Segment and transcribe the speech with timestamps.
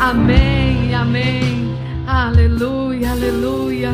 [0.00, 1.76] Amém, amém.
[2.06, 3.90] Aleluia, aleluia.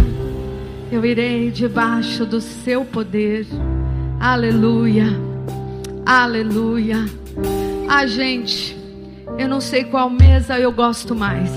[0.92, 3.44] Eu irei debaixo do seu poder.
[4.20, 5.06] Aleluia,
[6.06, 6.98] aleluia.
[7.88, 8.76] Ah, gente,
[9.36, 11.50] eu não sei qual mesa eu gosto mais.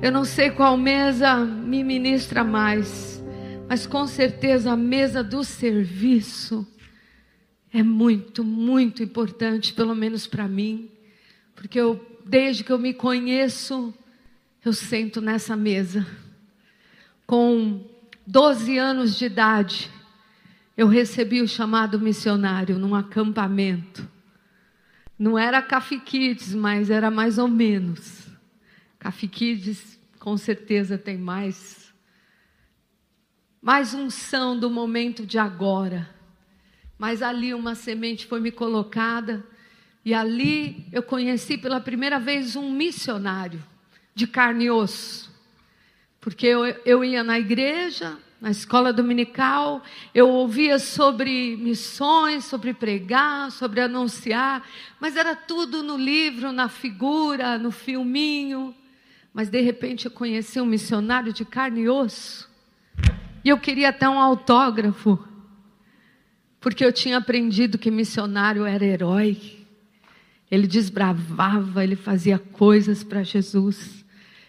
[0.00, 3.20] Eu não sei qual mesa me ministra mais.
[3.68, 6.64] Mas com certeza a mesa do serviço
[7.74, 10.88] é muito, muito importante, pelo menos para mim.
[11.56, 13.92] Porque eu, desde que eu me conheço,
[14.64, 16.06] eu sento nessa mesa.
[17.26, 17.84] Com
[18.26, 19.90] 12 anos de idade,
[20.76, 24.08] eu recebi o chamado missionário num acampamento.
[25.18, 28.28] Não era Cafiquides, mas era mais ou menos.
[28.98, 31.92] Cafiquides, com certeza, tem mais.
[33.60, 36.08] Mais unção do momento de agora.
[36.98, 39.44] Mas ali uma semente foi me colocada
[40.04, 43.62] e ali eu conheci pela primeira vez um missionário
[44.14, 45.30] de carne e osso.
[46.20, 53.52] Porque eu, eu ia na igreja, na escola dominical, eu ouvia sobre missões, sobre pregar,
[53.52, 58.74] sobre anunciar, mas era tudo no livro, na figura, no filminho.
[59.32, 62.50] Mas de repente eu conheci um missionário de carne e osso.
[63.44, 65.18] E eu queria até um autógrafo,
[66.60, 69.61] porque eu tinha aprendido que missionário era herói.
[70.52, 74.04] Ele desbravava, ele fazia coisas para Jesus.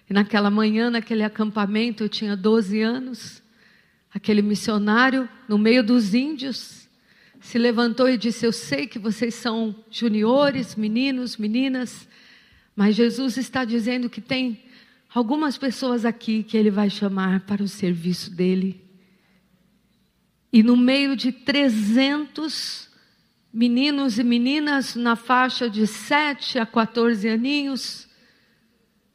[0.09, 3.41] E naquela manhã, naquele acampamento, eu tinha 12 anos.
[4.13, 6.89] Aquele missionário, no meio dos índios,
[7.39, 12.05] se levantou e disse: Eu sei que vocês são juniores, meninos, meninas,
[12.75, 14.61] mas Jesus está dizendo que tem
[15.15, 18.83] algumas pessoas aqui que ele vai chamar para o serviço dele.
[20.51, 22.91] E no meio de 300
[23.53, 28.09] meninos e meninas na faixa de 7 a 14 aninhos,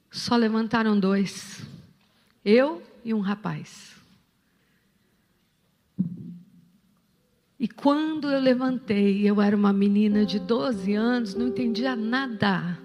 [0.08, 1.66] só levantaram dois.
[2.44, 3.96] Eu e um rapaz.
[7.58, 12.78] E quando eu levantei, eu era uma menina de 12 anos, não entendia nada.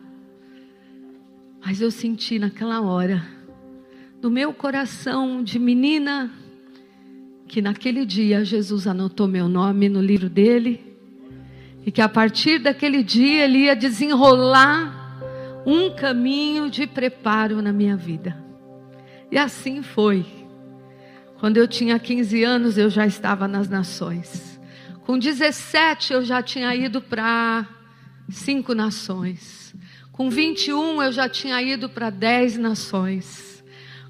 [1.64, 3.24] Mas eu senti naquela hora,
[4.20, 6.34] no meu coração de menina,
[7.48, 10.93] que naquele dia Jesus anotou meu nome no livro dele
[11.86, 15.02] e que a partir daquele dia ele ia desenrolar
[15.66, 18.38] um caminho de preparo na minha vida.
[19.32, 20.26] E assim foi.
[21.40, 24.60] Quando eu tinha 15 anos, eu já estava nas nações.
[25.02, 27.68] Com 17, eu já tinha ido para
[28.30, 29.76] cinco nações.
[30.12, 33.64] Com 21, eu já tinha ido para 10 nações.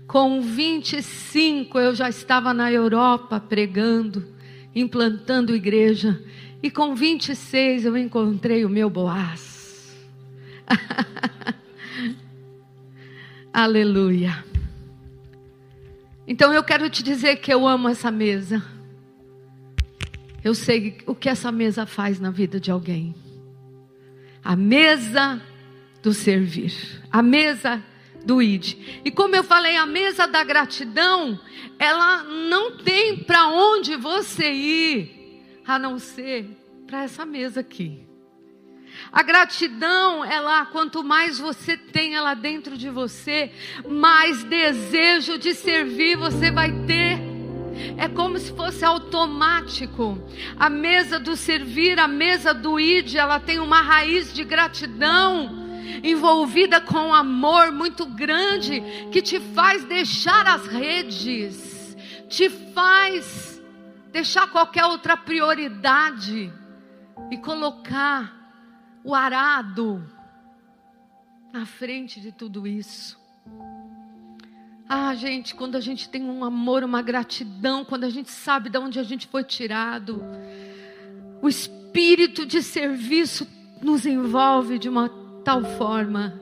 [0.06, 4.28] Com 25, eu já estava na Europa pregando,
[4.76, 6.22] implantando igreja.
[6.64, 9.94] E com 26 eu encontrei o meu Boaz.
[13.52, 14.46] Aleluia.
[16.26, 18.64] Então eu quero te dizer que eu amo essa mesa.
[20.42, 23.14] Eu sei o que essa mesa faz na vida de alguém.
[24.42, 25.42] A mesa
[26.02, 26.74] do servir.
[27.12, 27.84] A mesa
[28.24, 28.78] do ID.
[29.04, 31.38] E como eu falei, a mesa da gratidão,
[31.78, 35.23] ela não tem para onde você ir
[35.66, 36.46] a não ser
[36.86, 38.06] para essa mesa aqui.
[39.12, 43.52] A gratidão, ela, quanto mais você tem ela dentro de você,
[43.88, 47.20] mais desejo de servir você vai ter.
[47.98, 50.18] É como se fosse automático.
[50.58, 55.64] A mesa do servir, a mesa do id, ela tem uma raiz de gratidão
[56.04, 58.82] envolvida com amor muito grande
[59.12, 61.96] que te faz deixar as redes,
[62.28, 63.53] te faz
[64.14, 66.54] deixar qualquer outra prioridade
[67.32, 68.32] e colocar
[69.04, 70.08] o arado
[71.52, 73.20] na frente de tudo isso.
[74.88, 78.78] Ah, gente, quando a gente tem um amor, uma gratidão, quando a gente sabe de
[78.78, 80.24] onde a gente foi tirado,
[81.42, 83.48] o espírito de serviço
[83.82, 85.10] nos envolve de uma
[85.44, 86.40] tal forma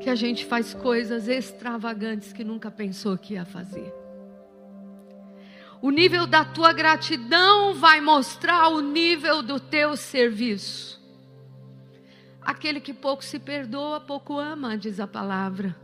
[0.00, 3.99] que a gente faz coisas extravagantes que nunca pensou que ia fazer.
[5.82, 11.00] O nível da tua gratidão vai mostrar o nível do teu serviço.
[12.42, 15.74] Aquele que pouco se perdoa, pouco ama, diz a palavra.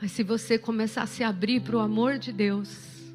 [0.00, 3.14] Mas se você começar a se abrir para o amor de Deus,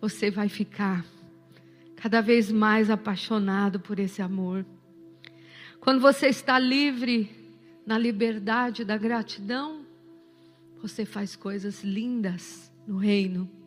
[0.00, 1.04] você vai ficar
[1.96, 4.64] cada vez mais apaixonado por esse amor.
[5.80, 7.30] Quando você está livre
[7.86, 9.84] na liberdade da gratidão,
[10.80, 13.63] você faz coisas lindas no reino.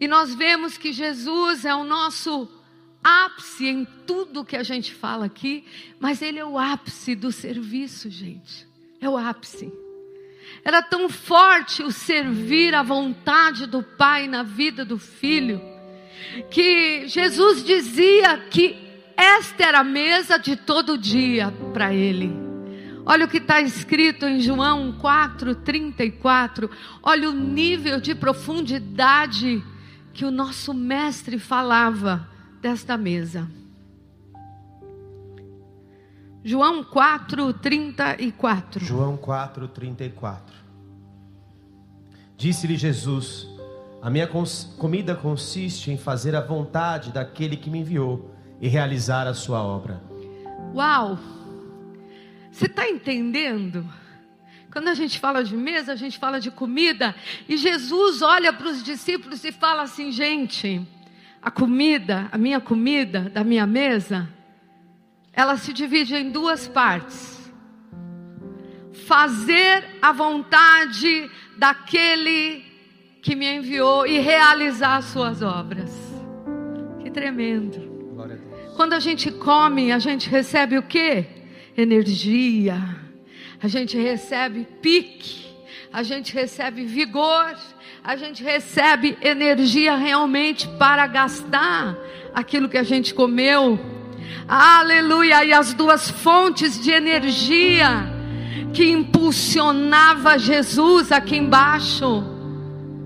[0.00, 2.48] E nós vemos que Jesus é o nosso
[3.04, 5.64] ápice em tudo que a gente fala aqui,
[5.98, 8.66] mas Ele é o ápice do serviço, gente.
[9.00, 9.72] É o ápice.
[10.64, 15.60] Era tão forte o servir à vontade do Pai na vida do filho,
[16.50, 18.76] que Jesus dizia que
[19.16, 22.32] esta era a mesa de todo dia para ele.
[23.04, 26.70] Olha o que está escrito em João 4,34.
[27.02, 29.62] Olha o nível de profundidade
[30.20, 32.28] que o nosso mestre falava
[32.60, 33.48] desta mesa.
[36.44, 38.84] João 4, 34.
[38.84, 40.54] João 4, 34.
[42.36, 43.48] Disse-lhe Jesus:
[44.02, 44.28] A minha
[44.76, 48.30] comida consiste em fazer a vontade daquele que me enviou
[48.60, 50.02] e realizar a sua obra.
[50.74, 51.18] Uau!
[52.52, 53.86] Você está entendendo?
[54.72, 57.14] Quando a gente fala de mesa, a gente fala de comida,
[57.48, 60.80] e Jesus olha para os discípulos e fala assim: gente,
[61.42, 64.28] a comida, a minha comida da minha mesa,
[65.32, 67.50] ela se divide em duas partes.
[69.06, 72.64] Fazer a vontade daquele
[73.22, 75.90] que me enviou e realizar as suas obras.
[77.00, 77.90] Que tremendo.
[78.76, 81.24] Quando a gente come, a gente recebe o que?
[81.76, 83.09] Energia.
[83.62, 85.46] A gente recebe pique.
[85.92, 87.56] A gente recebe vigor.
[88.02, 91.96] A gente recebe energia realmente para gastar
[92.34, 93.78] aquilo que a gente comeu
[94.52, 95.44] Aleluia!
[95.44, 98.04] E as duas fontes de energia
[98.72, 102.24] que impulsionava Jesus aqui embaixo.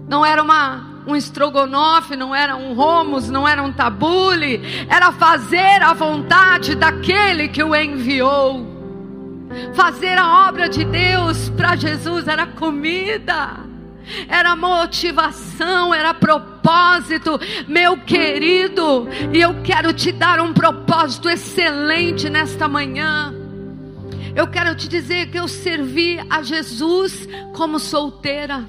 [0.08, 4.58] Não era uma um estrogonofe, não era um romos, não era um tabule,
[4.88, 8.74] era fazer a vontade daquele que o enviou.
[9.74, 13.64] Fazer a obra de Deus para Jesus era comida
[14.28, 22.68] era motivação, era propósito, meu querido, e eu quero te dar um propósito excelente nesta
[22.68, 23.34] manhã.
[24.34, 28.64] Eu quero te dizer que eu servi a Jesus como solteira,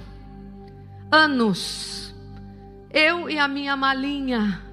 [1.12, 2.16] anos.
[2.92, 4.65] Eu e a minha malinha.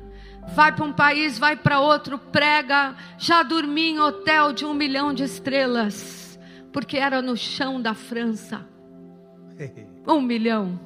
[0.48, 2.96] Vai para um país, vai para outro, prega.
[3.16, 6.38] Já dormi em hotel de um milhão de estrelas,
[6.72, 8.66] porque era no chão da França.
[10.04, 10.80] Um milhão.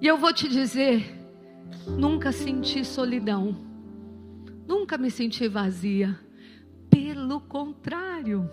[0.00, 1.16] E eu vou te dizer,
[1.86, 3.56] nunca senti solidão.
[4.66, 6.18] Nunca me senti vazia.
[6.90, 8.50] Pelo contrário.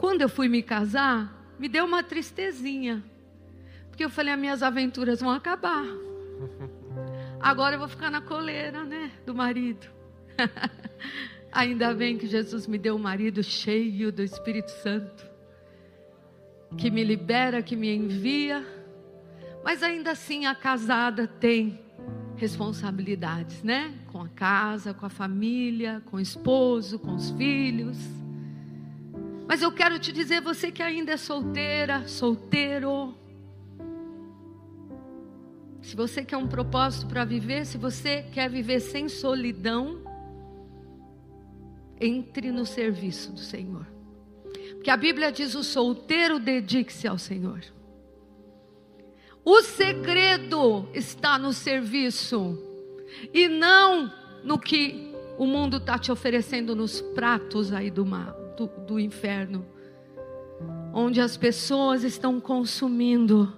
[0.00, 3.04] Quando eu fui me casar, me deu uma tristezinha.
[3.88, 5.84] Porque eu falei, as minhas aventuras vão acabar.
[7.42, 9.10] Agora eu vou ficar na coleira, né?
[9.26, 9.86] Do marido.
[11.50, 15.32] Ainda bem que Jesus me deu um marido cheio do Espírito Santo
[16.76, 18.64] que me libera, que me envia,
[19.64, 21.80] mas ainda assim a casada tem
[22.36, 23.94] responsabilidades, né?
[24.10, 27.98] Com a casa, com a família, com o esposo, com os filhos.
[29.46, 33.14] Mas eu quero te dizer, você que ainda é solteira, solteiro,
[35.82, 40.00] se você quer um propósito para viver, se você quer viver sem solidão,
[42.00, 43.86] entre no serviço do Senhor.
[44.82, 47.60] Que a Bíblia diz: o solteiro dedique-se ao Senhor.
[49.44, 52.56] O segredo está no serviço
[53.34, 54.12] e não
[54.44, 59.66] no que o mundo está te oferecendo nos pratos aí do, mar, do, do inferno,
[60.94, 63.52] onde as pessoas estão consumindo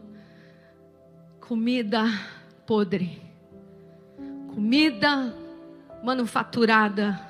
[1.46, 2.10] comida
[2.66, 3.20] podre,
[4.54, 5.36] comida
[6.02, 7.20] manufaturada,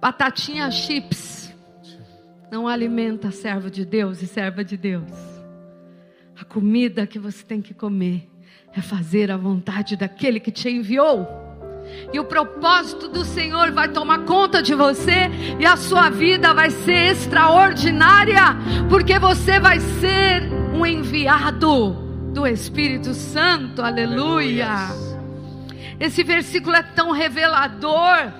[0.00, 1.54] batatinha chips
[2.50, 5.12] não alimenta servo de Deus e serva de Deus.
[6.40, 8.26] A comida que você tem que comer
[8.74, 11.28] é fazer a vontade daquele que te enviou.
[12.14, 15.28] E o propósito do Senhor vai tomar conta de você
[15.60, 18.56] e a sua vida vai ser extraordinária,
[18.88, 20.42] porque você vai ser
[20.74, 22.05] um enviado
[22.36, 23.82] do Espírito Santo.
[23.82, 24.68] Aleluia.
[25.98, 28.32] Esse versículo é tão revelador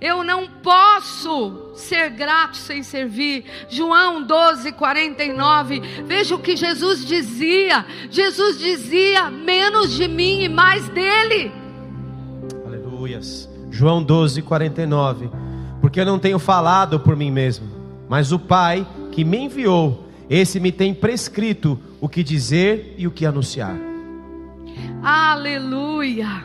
[0.00, 3.44] eu não posso ser grato sem servir.
[3.70, 5.80] João 12, 49.
[6.04, 7.86] Veja o que Jesus dizia.
[8.10, 11.50] Jesus dizia: menos de mim e mais dele.
[12.66, 13.48] Aleluias.
[13.70, 15.30] João 12, 49.
[15.80, 17.66] Porque eu não tenho falado por mim mesmo,
[18.06, 23.10] mas o Pai que me enviou, esse me tem prescrito o que dizer e o
[23.10, 23.76] que anunciar.
[25.02, 26.44] Aleluia.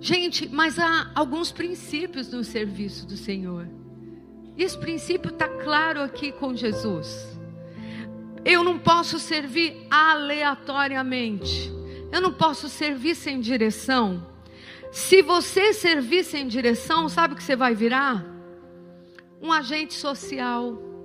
[0.00, 3.66] Gente, mas há alguns princípios no serviço do Senhor.
[4.56, 7.36] Esse princípio está claro aqui com Jesus.
[8.44, 11.72] Eu não posso servir aleatoriamente.
[12.12, 14.24] Eu não posso servir sem direção.
[14.92, 18.24] Se você servir sem direção, sabe o que você vai virar?
[19.42, 20.95] Um agente social.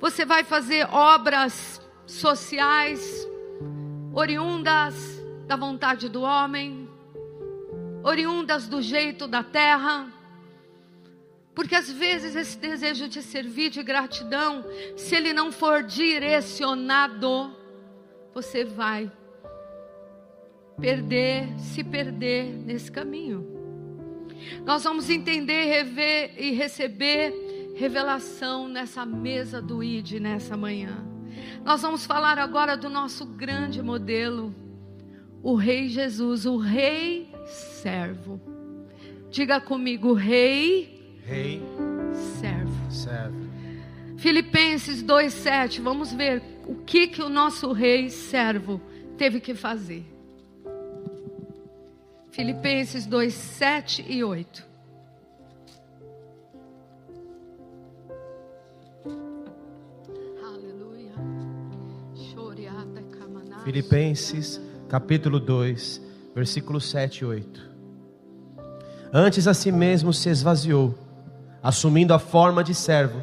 [0.00, 3.26] Você vai fazer obras sociais
[4.12, 6.88] oriundas da vontade do homem,
[8.02, 10.12] oriundas do jeito da terra.
[11.54, 14.64] Porque às vezes esse desejo de servir, de gratidão,
[14.96, 17.54] se ele não for direcionado,
[18.34, 19.10] você vai
[20.80, 23.46] perder, se perder nesse caminho.
[24.64, 27.41] Nós vamos entender, rever e receber
[27.74, 31.04] revelação nessa mesa do ID nessa manhã.
[31.64, 34.54] Nós vamos falar agora do nosso grande modelo,
[35.42, 38.40] o Rei Jesus, o Rei servo.
[39.30, 41.62] Diga comigo, Rei, Rei,
[42.40, 42.90] servo.
[42.90, 43.42] servo.
[44.18, 45.80] Filipenses 2:7.
[45.80, 48.80] Vamos ver o que que o nosso rei servo
[49.18, 50.04] teve que fazer.
[52.30, 54.71] Filipenses 2:7 e 8.
[63.64, 66.02] Filipenses, capítulo 2,
[66.34, 67.70] versículos 7 e 8.
[69.12, 70.94] Antes a si mesmo se esvaziou,
[71.62, 73.22] assumindo a forma de servo,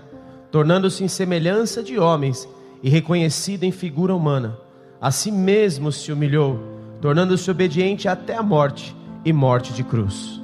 [0.52, 2.48] tornando-se em semelhança de homens
[2.82, 4.58] e reconhecido em figura humana.
[5.02, 6.60] A si mesmo se humilhou,
[7.02, 10.40] tornando-se obediente até a morte e morte de cruz.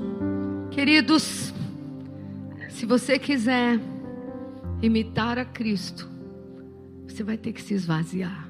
[0.71, 1.53] Queridos,
[2.69, 3.79] se você quiser
[4.81, 6.09] imitar a Cristo,
[7.07, 8.44] você vai ter que se esvaziar.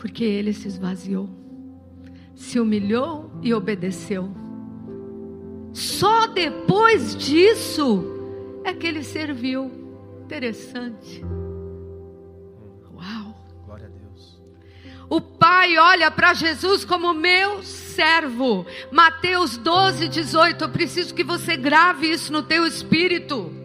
[0.00, 1.28] Porque ele se esvaziou,
[2.34, 4.30] se humilhou e obedeceu.
[5.74, 8.02] Só depois disso
[8.64, 9.70] é que ele serviu.
[10.24, 11.22] Interessante.
[12.94, 13.36] Uau!
[13.66, 14.42] Glória a Deus.
[15.10, 18.64] O Pai olha para Jesus como meu servo.
[18.90, 20.64] Mateus 12, 18.
[20.64, 23.59] Eu preciso que você grave isso no teu espírito.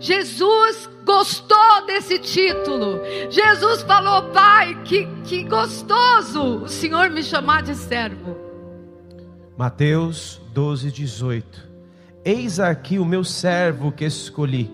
[0.00, 3.00] Jesus gostou desse título.
[3.30, 8.36] Jesus falou, Pai, que, que gostoso o Senhor me chamar de servo.
[9.56, 11.68] Mateus 12, 18.
[12.24, 14.70] Eis aqui o meu servo que escolhi,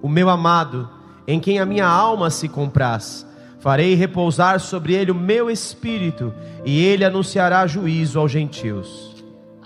[0.00, 0.88] o meu amado,
[1.26, 3.26] em quem a minha alma se compraz.
[3.60, 6.32] Farei repousar sobre ele o meu espírito,
[6.64, 9.17] e ele anunciará juízo aos gentios.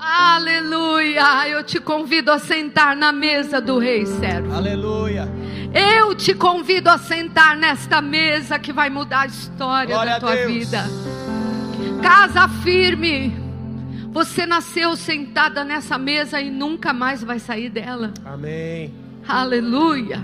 [0.04, 1.48] Aleluia!
[1.48, 4.52] Eu te convido a sentar na mesa do Rei Servo.
[4.52, 5.28] Aleluia.
[5.72, 10.44] Eu te convido a sentar nesta mesa que vai mudar a história Glória da tua
[10.44, 10.82] vida.
[12.02, 13.32] Casa firme.
[14.10, 18.12] Você nasceu sentada nessa mesa e nunca mais vai sair dela.
[18.24, 18.92] Amém.
[19.26, 20.20] Aleluia.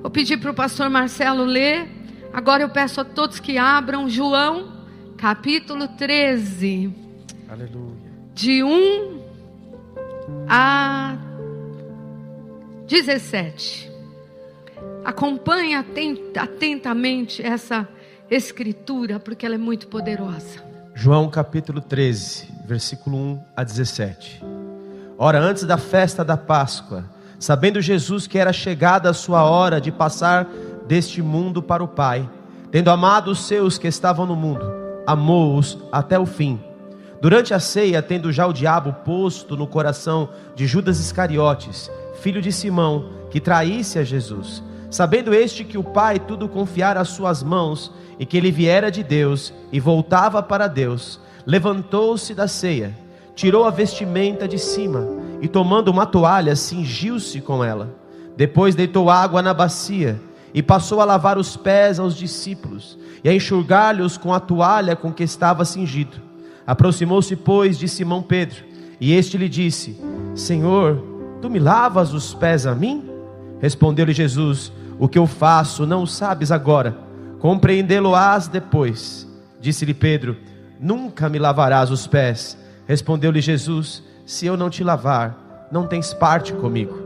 [0.00, 1.86] Vou pedir para o pastor Marcelo ler.
[2.32, 4.72] Agora eu peço a todos que abram João,
[5.18, 6.90] capítulo 13,
[7.50, 7.97] Aleluia.
[8.38, 9.18] De 1
[10.48, 11.16] a
[12.86, 13.90] 17.
[15.04, 17.88] Acompanhe aten- atentamente essa
[18.30, 20.62] escritura, porque ela é muito poderosa.
[20.94, 24.40] João capítulo 13, versículo 1 a 17.
[25.18, 27.06] Ora, antes da festa da Páscoa,
[27.40, 30.46] sabendo Jesus que era chegada a sua hora de passar
[30.86, 32.30] deste mundo para o Pai,
[32.70, 34.64] tendo amado os seus que estavam no mundo,
[35.04, 36.60] amou-os até o fim.
[37.20, 42.52] Durante a ceia, tendo já o diabo posto no coração de Judas Iscariotes, filho de
[42.52, 47.92] Simão, que traísse a Jesus, sabendo este que o Pai tudo confiara às suas mãos
[48.20, 52.96] e que ele viera de Deus e voltava para Deus, levantou-se da ceia,
[53.34, 55.04] tirou a vestimenta de cima
[55.42, 57.96] e, tomando uma toalha, cingiu-se com ela.
[58.36, 60.20] Depois deitou água na bacia
[60.54, 65.12] e passou a lavar os pés aos discípulos e a enxugar-lhes com a toalha com
[65.12, 66.27] que estava cingido.
[66.68, 68.62] Aproximou-se, pois, de Simão Pedro,
[69.00, 69.98] e este lhe disse:
[70.34, 71.02] Senhor,
[71.40, 73.08] tu me lavas os pés a mim?
[73.58, 76.94] Respondeu-lhe Jesus: O que eu faço não sabes agora,
[77.38, 79.26] compreendê-lo-ás depois.
[79.58, 80.36] Disse-lhe Pedro:
[80.78, 82.58] Nunca me lavarás os pés.
[82.86, 87.00] Respondeu-lhe Jesus: Se eu não te lavar, não tens parte comigo.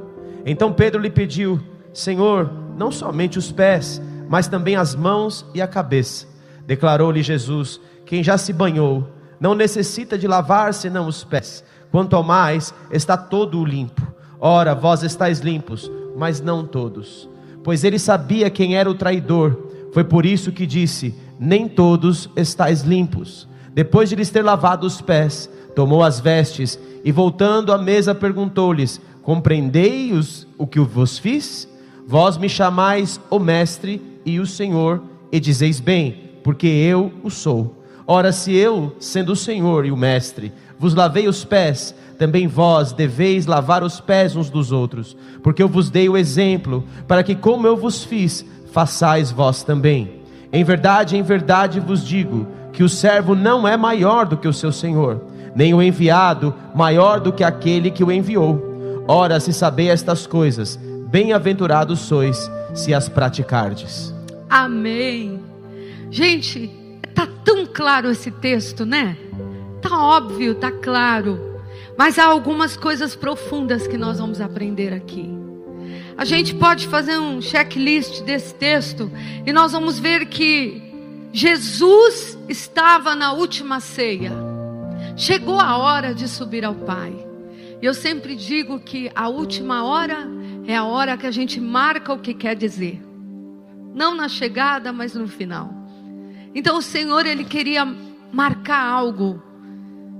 [0.44, 1.60] Então Pedro lhe pediu:
[1.94, 6.26] Senhor, não somente os pés, mas também as mãos e a cabeça.
[6.66, 9.08] Declarou-lhe Jesus: Quem já se banhou,
[9.42, 11.64] não necessita de lavar senão os pés.
[11.90, 14.06] Quanto ao mais, está todo limpo.
[14.38, 17.28] Ora, vós estáis limpos, mas não todos.
[17.64, 19.58] Pois ele sabia quem era o traidor.
[19.92, 23.48] Foi por isso que disse: Nem todos estáis limpos.
[23.74, 29.00] Depois de lhes ter lavado os pés, tomou as vestes e, voltando à mesa, perguntou-lhes:
[29.22, 31.68] Compreendeis o que vos fiz?
[32.06, 37.81] Vós me chamais o Mestre e o Senhor, e dizeis bem, porque eu o sou.
[38.06, 42.92] Ora, se eu, sendo o Senhor e o Mestre, vos lavei os pés, também vós
[42.92, 47.34] deveis lavar os pés uns dos outros, porque eu vos dei o exemplo, para que,
[47.34, 50.22] como eu vos fiz, façais vós também.
[50.52, 54.52] Em verdade, em verdade vos digo que o servo não é maior do que o
[54.52, 55.20] seu senhor,
[55.54, 59.04] nem o enviado maior do que aquele que o enviou.
[59.06, 60.78] Ora, se sabei estas coisas,
[61.08, 64.14] bem-aventurados sois se as praticardes.
[64.48, 65.40] Amém.
[66.10, 66.70] Gente,
[67.14, 69.16] tá tão claro esse texto, né?
[69.80, 71.60] Tá óbvio, tá claro.
[71.96, 75.28] Mas há algumas coisas profundas que nós vamos aprender aqui.
[76.16, 79.10] A gente pode fazer um checklist desse texto
[79.46, 80.82] e nós vamos ver que
[81.32, 84.32] Jesus estava na última ceia.
[85.16, 87.26] Chegou a hora de subir ao Pai.
[87.80, 90.28] Eu sempre digo que a última hora
[90.66, 93.02] é a hora que a gente marca o que quer dizer.
[93.94, 95.81] Não na chegada, mas no final.
[96.54, 97.84] Então o Senhor, ele queria
[98.32, 99.42] marcar algo,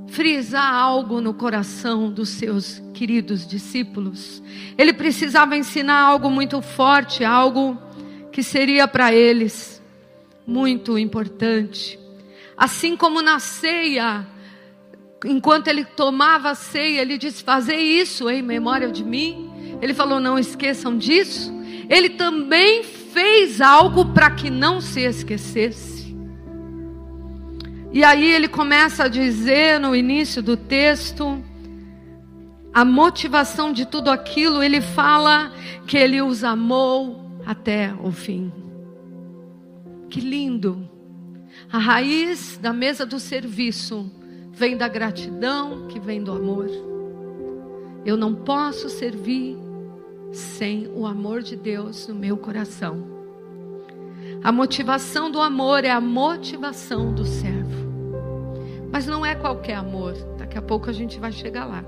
[0.09, 4.43] frisar algo no coração dos seus queridos discípulos.
[4.77, 7.77] Ele precisava ensinar algo muito forte, algo
[8.31, 9.83] que seria para eles
[10.47, 11.99] muito importante.
[12.57, 14.27] Assim como na ceia,
[15.25, 19.51] enquanto ele tomava a ceia, ele disse: Fazer isso em memória de mim.
[19.81, 21.53] Ele falou: Não esqueçam disso.
[21.89, 25.92] Ele também fez algo para que não se esquecesse.
[27.93, 31.43] E aí ele começa a dizer no início do texto,
[32.73, 35.53] a motivação de tudo aquilo, ele fala
[35.87, 38.51] que ele os amou até o fim.
[40.09, 40.89] Que lindo!
[41.71, 44.11] A raiz da mesa do serviço
[44.51, 46.71] vem da gratidão que vem do amor.
[48.07, 49.57] Eu não posso servir
[50.33, 53.07] sem o amor de Deus no meu coração.
[54.43, 57.62] A motivação do amor é a motivação do servo.
[58.93, 60.13] Mas não é qualquer amor.
[60.37, 61.83] Daqui a pouco a gente vai chegar lá.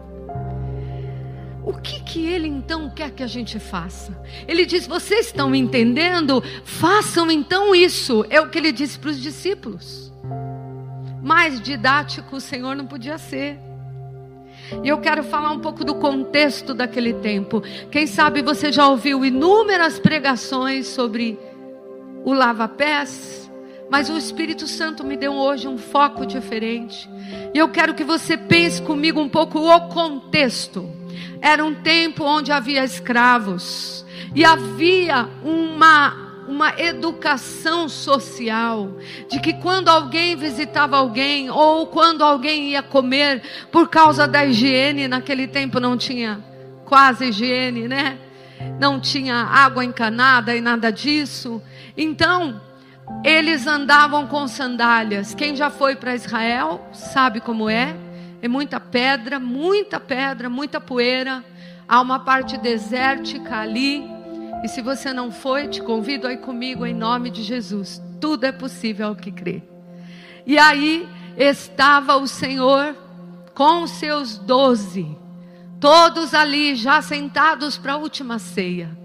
[1.63, 4.19] O que que ele então quer que a gente faça?
[4.49, 6.43] Ele diz: "Vocês estão entendendo?
[6.65, 8.25] Façam então isso".
[8.31, 10.13] É o que ele disse para os discípulos.
[11.23, 13.59] Mais didático o Senhor não podia ser.
[14.83, 17.63] E eu quero falar um pouco do contexto daquele tempo.
[17.91, 21.39] Quem sabe você já ouviu inúmeras pregações sobre
[22.25, 23.44] o lava-pés,
[23.91, 27.09] mas o Espírito Santo me deu hoje um foco diferente.
[27.53, 30.91] E eu quero que você pense comigo um pouco o contexto.
[31.41, 38.99] Era um tempo onde havia escravos e havia uma uma educação social,
[39.31, 43.43] de que quando alguém visitava alguém, ou quando alguém ia comer,
[43.73, 46.45] por causa da higiene, naquele tempo não tinha
[46.85, 48.19] quase higiene, né?
[48.79, 51.63] Não tinha água encanada e nada disso.
[51.97, 52.61] Então,
[53.25, 55.35] eles andavam com sandálias.
[55.35, 57.97] Quem já foi para Israel sabe como é.
[58.43, 61.45] É muita pedra, muita pedra, muita poeira.
[61.89, 64.05] Há uma parte desértica ali.
[64.63, 68.03] E se você não foi, te convido aí comigo em nome de Jesus.
[68.21, 69.63] Tudo é possível ao que crê.
[70.47, 72.95] E aí estava o Senhor
[73.55, 75.17] com seus doze,
[75.79, 79.04] todos ali já sentados para a última ceia.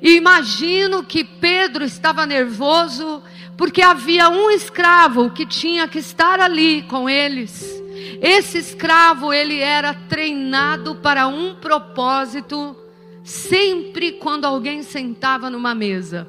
[0.00, 3.22] E imagino que Pedro estava nervoso,
[3.56, 7.82] porque havia um escravo que tinha que estar ali com eles.
[8.20, 12.76] Esse escravo, ele era treinado para um propósito
[13.22, 16.28] sempre quando alguém sentava numa mesa,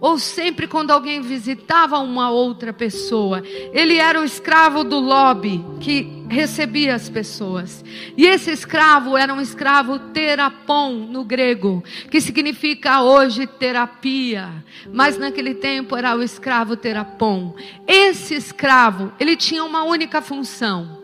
[0.00, 3.42] ou sempre quando alguém visitava uma outra pessoa.
[3.72, 7.84] Ele era o escravo do lobby que recebia as pessoas.
[8.16, 14.48] E esse escravo era um escravo terapon no grego, que significa hoje terapia,
[14.92, 17.54] mas naquele tempo era o escravo terapon.
[17.86, 20.98] Esse escravo, ele tinha uma única função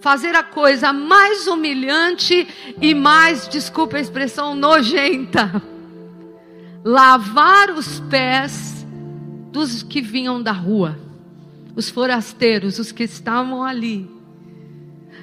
[0.00, 2.46] fazer a coisa mais humilhante
[2.80, 5.60] e mais, desculpa a expressão, nojenta.
[6.88, 8.86] Lavar os pés
[9.50, 10.96] dos que vinham da rua,
[11.74, 14.08] os forasteiros, os que estavam ali.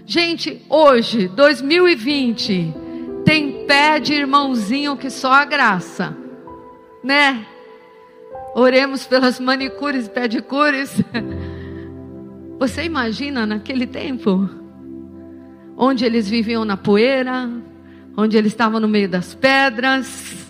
[0.06, 2.74] Gente, hoje, 2020,
[3.24, 6.18] tem pé de irmãozinho que só a graça,
[7.02, 7.46] né?
[8.54, 11.02] Oremos pelas manicures pedicures.
[12.60, 14.64] Você imagina naquele tempo?
[15.78, 17.50] onde eles viviam na poeira,
[18.16, 20.43] onde eles estavam no meio das pedras,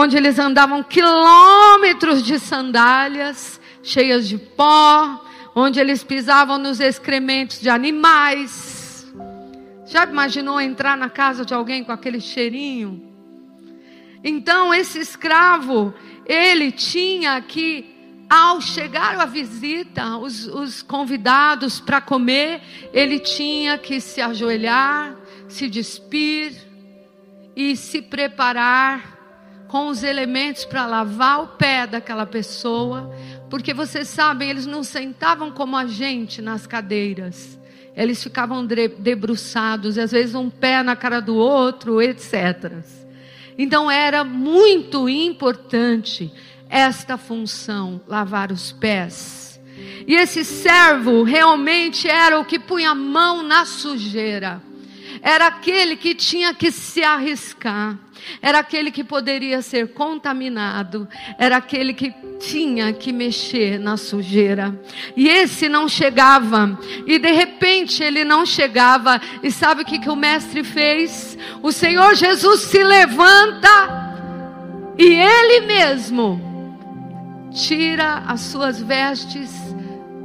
[0.00, 5.24] onde eles andavam quilômetros de sandálias cheias de pó,
[5.56, 9.12] onde eles pisavam nos excrementos de animais.
[9.86, 13.12] Já imaginou entrar na casa de alguém com aquele cheirinho?
[14.22, 15.92] Então, esse escravo,
[16.24, 17.96] ele tinha que
[18.30, 22.60] ao chegar a visita, os, os convidados para comer,
[22.92, 25.16] ele tinha que se ajoelhar,
[25.48, 26.52] se despir
[27.56, 29.17] e se preparar
[29.68, 33.14] com os elementos para lavar o pé daquela pessoa,
[33.50, 37.58] porque vocês sabem, eles não sentavam como a gente nas cadeiras.
[37.94, 42.82] Eles ficavam debruçados, e às vezes um pé na cara do outro, etc.
[43.58, 46.32] Então era muito importante
[46.70, 49.60] esta função, lavar os pés.
[50.06, 54.62] E esse servo realmente era o que punha a mão na sujeira.
[55.22, 57.98] Era aquele que tinha que se arriscar
[58.40, 64.78] era aquele que poderia ser contaminado, era aquele que tinha que mexer na sujeira.
[65.16, 70.10] E esse não chegava, e de repente ele não chegava, e sabe o que, que
[70.10, 71.36] o mestre fez?
[71.62, 73.68] O Senhor Jesus se levanta,
[74.96, 76.44] e ele mesmo
[77.52, 79.50] tira as suas vestes,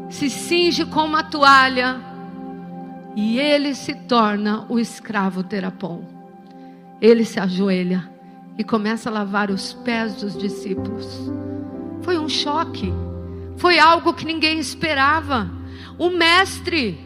[0.10, 2.13] se cinge com uma toalha,
[3.16, 6.14] e ele se torna o escravo terapom
[7.04, 8.10] ele se ajoelha
[8.58, 11.30] e começa a lavar os pés dos discípulos.
[12.02, 12.94] Foi um choque,
[13.58, 15.52] foi algo que ninguém esperava.
[15.98, 16.98] O mestre,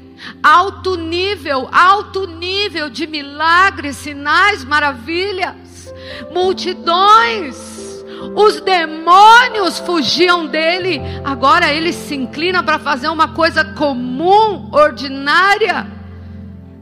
[0.43, 5.91] alto nível, alto nível de milagres, sinais, maravilhas,
[6.31, 8.05] multidões.
[8.35, 11.01] Os demônios fugiam dele.
[11.25, 15.96] Agora ele se inclina para fazer uma coisa comum, ordinária,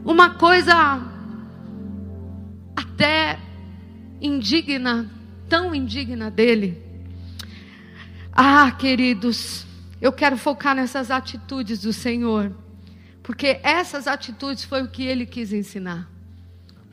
[0.06, 1.02] uma coisa
[2.76, 3.40] até
[4.20, 5.10] indigna,
[5.48, 6.80] tão indigna dele.
[8.32, 9.66] Ah, queridos,
[10.00, 12.52] eu quero focar nessas atitudes do Senhor,
[13.20, 16.08] porque essas atitudes foi o que ele quis ensinar.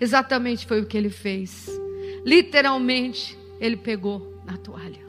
[0.01, 1.69] Exatamente foi o que ele fez.
[2.25, 5.03] Literalmente, ele pegou na toalha.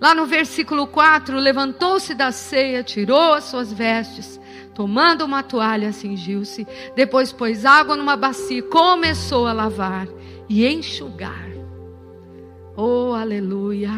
[0.00, 4.40] Lá no versículo 4, levantou-se da ceia, tirou as suas vestes,
[4.74, 6.66] Tomando uma toalha, cingiu-se.
[6.96, 10.08] Depois pôs água numa bacia e começou a lavar
[10.48, 11.50] e enxugar.
[12.76, 13.90] Oh, aleluia.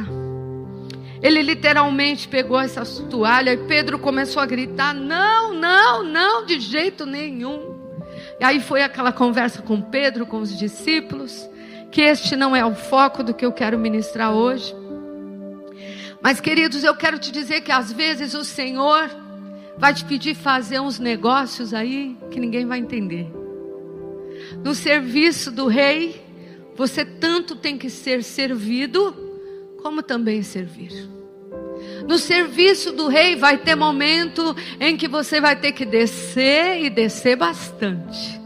[1.22, 7.06] Ele literalmente pegou essa toalha e Pedro começou a gritar: Não, não, não, de jeito
[7.06, 7.74] nenhum.
[8.40, 11.48] E aí foi aquela conversa com Pedro, com os discípulos,
[11.90, 14.74] que este não é o foco do que eu quero ministrar hoje.
[16.20, 19.08] Mas, queridos, eu quero te dizer que às vezes o Senhor
[19.76, 23.26] vai te pedir fazer uns negócios aí que ninguém vai entender.
[24.62, 26.22] No serviço do rei,
[26.76, 29.14] você tanto tem que ser servido,
[29.82, 31.08] como também servir.
[32.06, 36.90] No serviço do rei vai ter momento em que você vai ter que descer e
[36.90, 38.40] descer bastante.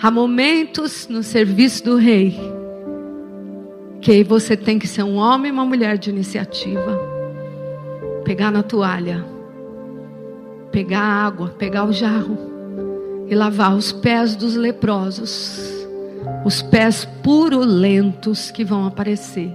[0.00, 2.36] Há momentos no serviço do rei
[4.00, 6.98] que você tem que ser um homem e uma mulher de iniciativa.
[8.24, 9.24] Pegar na toalha
[10.72, 12.36] pegar água, pegar o jarro
[13.28, 15.86] e lavar os pés dos leprosos,
[16.44, 19.54] os pés purulentos que vão aparecer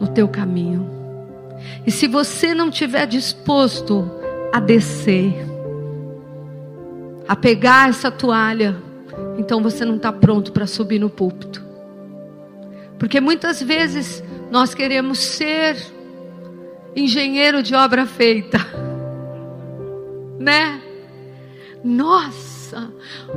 [0.00, 0.90] no teu caminho.
[1.86, 4.10] E se você não tiver disposto
[4.52, 5.34] a descer,
[7.26, 8.76] a pegar essa toalha,
[9.38, 11.64] então você não está pronto para subir no púlpito.
[12.98, 15.76] Porque muitas vezes nós queremos ser
[16.96, 18.87] engenheiro de obra feita
[20.38, 20.80] né?
[21.82, 22.90] Nossa,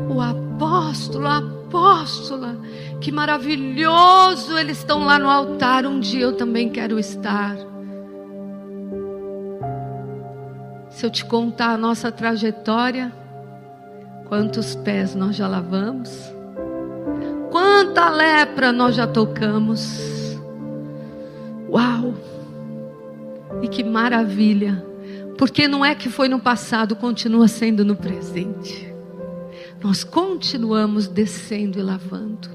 [0.10, 2.58] o apóstolo, a apóstola,
[3.00, 5.86] que maravilhoso, eles estão lá no altar.
[5.86, 7.56] Um dia eu também quero estar.
[10.90, 13.12] Se eu te contar a nossa trajetória,
[14.28, 16.12] quantos pés nós já lavamos,
[17.50, 20.38] quanta lepra nós já tocamos.
[21.70, 22.14] Uau!
[23.62, 24.91] E que maravilha!
[25.42, 28.94] Porque não é que foi no passado, continua sendo no presente.
[29.84, 32.48] Nós continuamos descendo e lavando,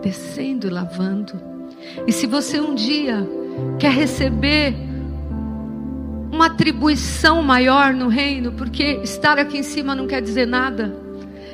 [0.00, 1.32] descendo e lavando.
[2.06, 3.28] E se você um dia
[3.80, 4.72] quer receber
[6.30, 10.96] uma atribuição maior no reino, porque estar aqui em cima não quer dizer nada.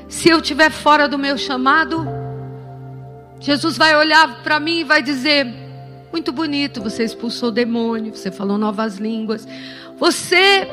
[0.07, 2.07] Se eu estiver fora do meu chamado,
[3.41, 5.47] Jesus vai olhar para mim e vai dizer:
[6.15, 9.49] muito bonito, você expulsou o demônio, você falou novas línguas,
[9.99, 10.69] você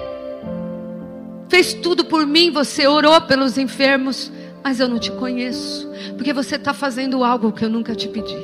[1.49, 4.31] fez tudo por mim, você orou pelos enfermos,
[4.63, 8.37] mas eu não te conheço, porque você está fazendo algo que eu nunca te pedi.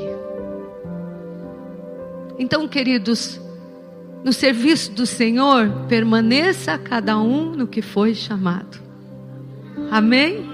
[2.38, 3.40] Então, queridos,
[4.24, 8.78] no serviço do Senhor, permaneça cada um no que foi chamado.
[9.90, 10.46] Amém?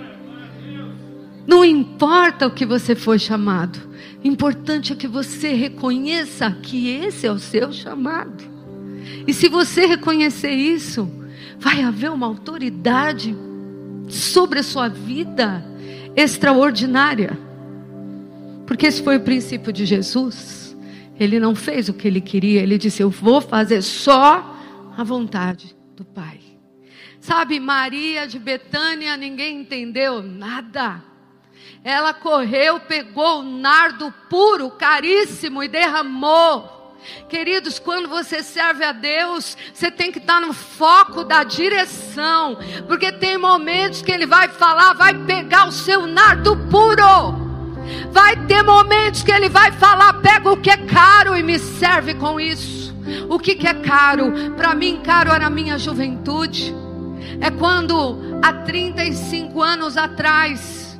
[1.45, 3.79] Não importa o que você foi chamado,
[4.23, 8.52] importante é que você reconheça que esse é o seu chamado.
[9.27, 11.09] E se você reconhecer isso,
[11.57, 13.35] vai haver uma autoridade
[14.09, 15.65] sobre a sua vida
[16.15, 17.37] extraordinária.
[18.65, 20.75] Porque esse foi o princípio de Jesus.
[21.19, 24.57] Ele não fez o que ele queria, ele disse: Eu vou fazer só
[24.97, 26.39] a vontade do Pai.
[27.19, 31.01] Sabe, Maria de Betânia, ninguém entendeu nada.
[31.83, 36.72] Ela correu, pegou o nardo puro, caríssimo e derramou.
[37.27, 43.11] Queridos, quando você serve a Deus, você tem que estar no foco da direção, porque
[43.11, 47.43] tem momentos que Ele vai falar, vai pegar o seu nardo puro.
[48.11, 52.13] Vai ter momentos que Ele vai falar, pega o que é caro e me serve
[52.15, 52.93] com isso.
[53.29, 54.31] O que, que é caro?
[54.55, 56.73] Para mim, caro era a minha juventude
[57.43, 60.97] é quando há 35 anos atrás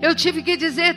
[0.00, 0.96] eu tive que dizer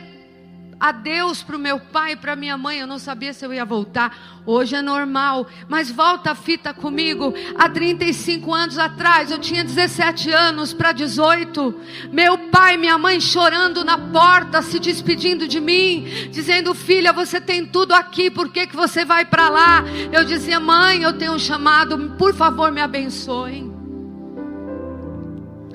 [0.78, 2.78] adeus para o meu pai e para minha mãe.
[2.78, 4.42] Eu não sabia se eu ia voltar.
[4.44, 7.34] Hoje é normal, mas volta a fita comigo.
[7.58, 11.74] Há 35 anos atrás, eu tinha 17 anos para 18.
[12.12, 17.40] Meu pai e minha mãe chorando na porta, se despedindo de mim, dizendo: Filha, você
[17.40, 19.84] tem tudo aqui, por que, que você vai para lá?
[20.12, 23.75] Eu dizia: Mãe, eu tenho um chamado, por favor, me abençoe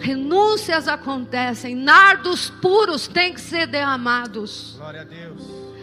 [0.02, 4.76] renúncias acontecem, nardos puros têm que ser derramados.
[4.78, 5.42] Glória a Deus.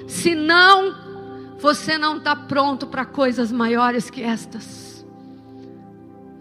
[0.09, 5.07] Senão, você não está pronto para coisas maiores que estas.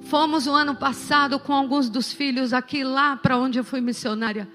[0.01, 4.47] Fomos o ano passado com alguns dos filhos aqui lá para onde eu fui missionária.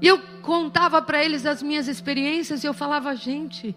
[0.00, 3.74] E eu contava para eles as minhas experiências e eu falava, gente,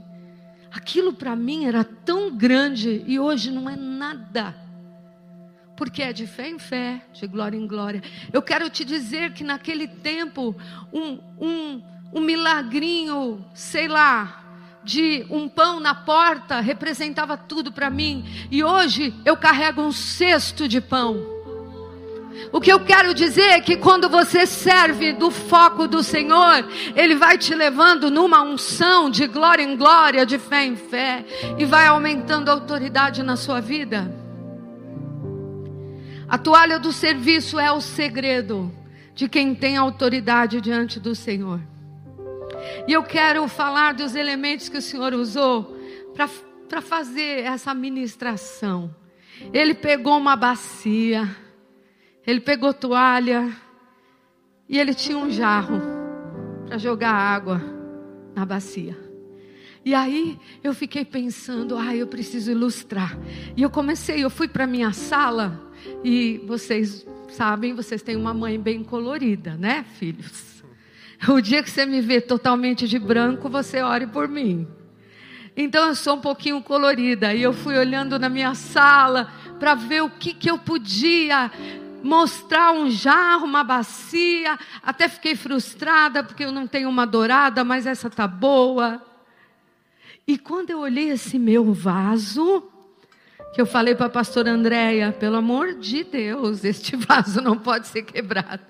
[0.72, 4.67] aquilo para mim era tão grande e hoje não é nada
[5.78, 8.02] porque é de fé em fé, de glória em glória.
[8.34, 10.56] Eu quero te dizer que naquele tempo,
[10.92, 14.44] um, um, um milagrinho, sei lá,
[14.84, 20.68] de um pão na porta representava tudo para mim, e hoje eu carrego um cesto
[20.68, 21.38] de pão.
[22.52, 27.16] O que eu quero dizer é que quando você serve do foco do Senhor, Ele
[27.16, 31.26] vai te levando numa unção de glória em glória, de fé em fé,
[31.58, 34.27] e vai aumentando a autoridade na sua vida.
[36.30, 38.70] A toalha do serviço é o segredo
[39.16, 41.62] de quem tem autoridade diante do Senhor.
[42.86, 45.78] E eu quero falar dos elementos que o Senhor usou
[46.68, 48.94] para fazer essa ministração.
[49.54, 51.34] Ele pegou uma bacia,
[52.26, 53.50] ele pegou toalha
[54.68, 55.82] e ele tinha um jarro
[56.66, 57.62] para jogar água
[58.36, 58.98] na bacia.
[59.86, 63.18] E aí eu fiquei pensando, ah, eu preciso ilustrar.
[63.56, 65.67] E eu comecei, eu fui para minha sala
[66.04, 70.63] e vocês sabem, vocês têm uma mãe bem colorida, né, filhos?
[71.28, 74.68] O dia que você me vê totalmente de branco, você ore por mim.
[75.56, 77.34] Então eu sou um pouquinho colorida.
[77.34, 81.52] E eu fui olhando na minha sala para ver o que, que eu podia
[82.04, 84.60] mostrar um jarro, uma bacia.
[84.84, 89.02] Até fiquei frustrada porque eu não tenho uma dourada, mas essa tá boa.
[90.28, 92.63] E quando eu olhei esse meu vaso,
[93.58, 97.88] que eu falei para a pastora Andréia, pelo amor de Deus, este vaso não pode
[97.88, 98.62] ser quebrado.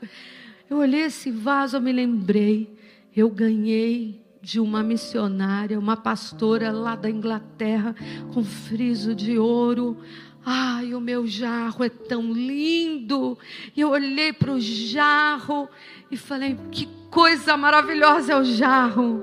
[0.69, 2.73] Eu olhei esse vaso, eu me lembrei,
[3.13, 7.93] eu ganhei de uma missionária, uma pastora lá da Inglaterra,
[8.33, 9.97] com friso de ouro.
[10.45, 13.37] Ai, o meu jarro é tão lindo.
[13.75, 15.67] E eu olhei para o jarro
[16.09, 19.21] e falei: que coisa maravilhosa é o jarro.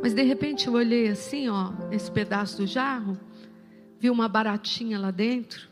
[0.00, 3.25] Mas de repente eu olhei assim, ó, nesse pedaço do jarro,
[3.98, 5.68] vi uma baratinha lá dentro,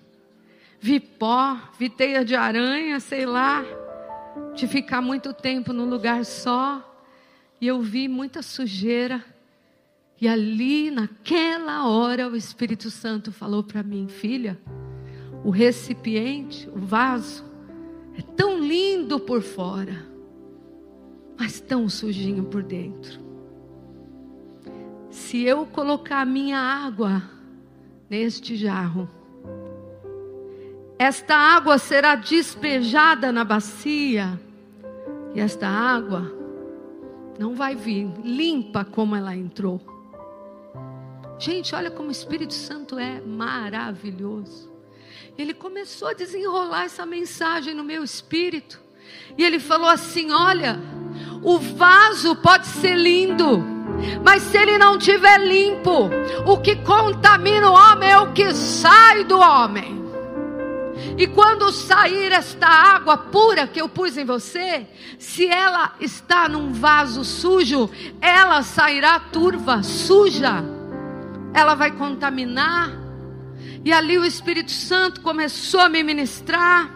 [0.81, 3.65] vi pó, vi teia de aranha, sei lá,
[4.55, 6.83] de ficar muito tempo num lugar só,
[7.61, 9.25] e eu vi muita sujeira.
[10.21, 14.59] E ali, naquela hora, o Espírito Santo falou para mim, filha,
[15.45, 17.45] o recipiente, o vaso,
[18.17, 20.07] é tão lindo por fora,
[21.37, 23.21] mas tão sujinho por dentro.
[25.11, 27.34] Se eu colocar a minha água
[28.09, 29.09] neste jarro.
[30.99, 34.39] Esta água será despejada na bacia,
[35.35, 36.33] e esta água
[37.39, 39.81] não vai vir limpa como ela entrou.
[41.39, 44.73] Gente, olha como o Espírito Santo é maravilhoso.
[45.37, 48.81] Ele começou a desenrolar essa mensagem no meu espírito.
[49.37, 50.79] E ele falou assim: Olha,
[51.43, 53.63] o vaso pode ser lindo,
[54.25, 56.11] mas se ele não tiver limpo,
[56.47, 60.05] o que contamina o homem é o que sai do homem.
[61.17, 64.87] E quando sair esta água pura que eu pus em você,
[65.19, 67.89] se ela está num vaso sujo,
[68.21, 70.65] ela sairá turva, suja.
[71.53, 72.91] Ela vai contaminar.
[73.85, 76.91] E ali o Espírito Santo começou a me ministrar.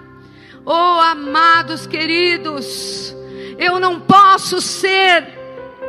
[0.64, 3.14] Oh, amados queridos,
[3.58, 5.38] eu não posso ser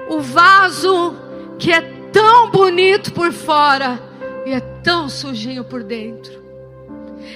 [0.10, 1.16] o vaso
[1.58, 4.02] que é tão bonito por fora
[4.46, 6.40] e é tão sujinho por dentro.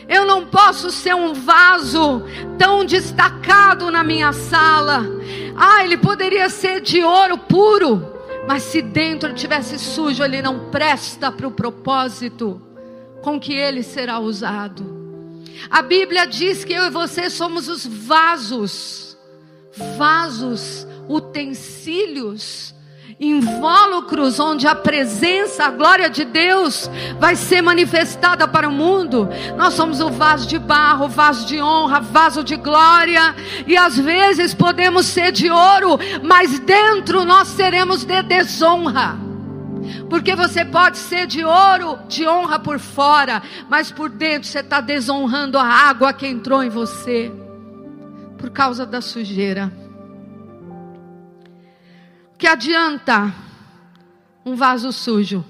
[0.07, 2.23] Eu não posso ser um vaso
[2.57, 5.03] tão destacado na minha sala.
[5.55, 8.05] Ah, ele poderia ser de ouro puro,
[8.47, 12.61] mas se dentro tivesse sujo, ele não presta para o propósito
[13.21, 15.03] com que ele será usado.
[15.69, 19.17] A Bíblia diz que eu e você somos os vasos,
[19.97, 22.73] vasos, utensílios
[23.19, 26.89] invólucros onde a presença, a glória de Deus
[27.19, 29.29] vai ser manifestada para o mundo.
[29.55, 33.35] Nós somos o vaso de barro, vaso de honra, vaso de glória,
[33.67, 39.17] e às vezes podemos ser de ouro, mas dentro nós seremos de desonra.
[40.09, 44.79] Porque você pode ser de ouro, de honra por fora, mas por dentro você está
[44.79, 47.31] desonrando a água que entrou em você,
[48.37, 49.82] por causa da sujeira.
[52.43, 53.33] Que adianta
[54.45, 55.45] um vaso sujo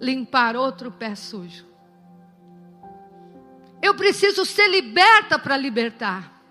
[0.00, 1.64] limpar outro pé sujo?
[3.80, 6.42] Eu preciso ser liberta para libertar.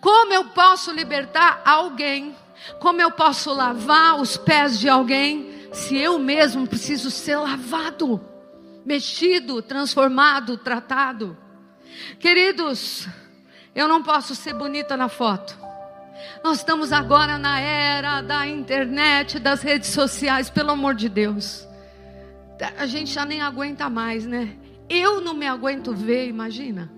[0.00, 2.34] Como eu posso libertar alguém?
[2.80, 8.20] Como eu posso lavar os pés de alguém se eu mesmo preciso ser lavado,
[8.84, 11.38] mexido, transformado, tratado?
[12.18, 13.06] Queridos,
[13.72, 15.69] eu não posso ser bonita na foto.
[16.42, 21.66] Nós estamos agora na era da internet, das redes sociais, pelo amor de Deus.
[22.78, 24.56] A gente já nem aguenta mais, né?
[24.88, 26.90] Eu não me aguento ver, imagina.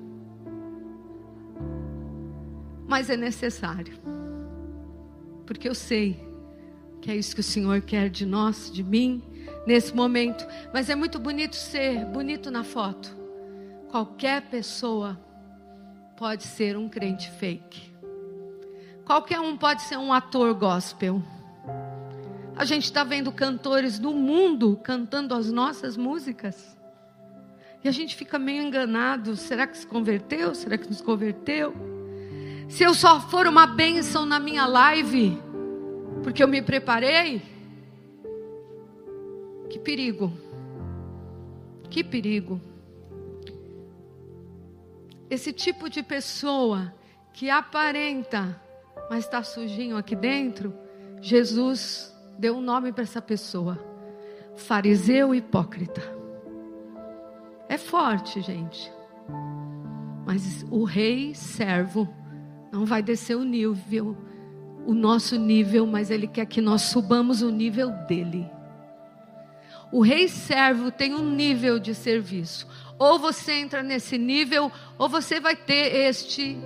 [2.87, 3.95] Mas é necessário.
[5.47, 6.33] Porque eu sei
[7.01, 9.23] que é isso que o Senhor quer de nós, de mim,
[9.67, 10.47] nesse momento.
[10.73, 13.17] Mas é muito bonito ser bonito na foto.
[13.91, 15.21] Qualquer pessoa
[16.17, 17.92] pode ser um crente fake.
[19.13, 21.23] Qualquer um pode ser um ator gospel.
[22.57, 26.75] A gente está vendo cantores do mundo cantando as nossas músicas.
[27.85, 29.37] E a gente fica meio enganado.
[29.37, 30.55] Será que se converteu?
[30.55, 31.75] Será que nos converteu?
[32.71, 35.39] Se eu só for uma bênção na minha live,
[36.23, 37.43] porque eu me preparei,
[39.69, 40.33] que perigo.
[41.91, 42.59] Que perigo.
[45.29, 46.95] Esse tipo de pessoa
[47.35, 48.59] que aparenta
[49.09, 50.75] mas está sujinho aqui dentro,
[51.21, 53.79] Jesus deu um nome para essa pessoa:
[54.57, 56.03] fariseu hipócrita.
[57.69, 58.93] É forte, gente.
[60.27, 62.09] Mas o rei servo
[62.73, 64.17] não vai descer o nível,
[64.87, 68.51] o nosso nível, mas ele quer que nós subamos o nível dele.
[69.93, 72.67] O rei servo tem um nível de serviço.
[72.99, 76.59] Ou você entra nesse nível, ou você vai ter este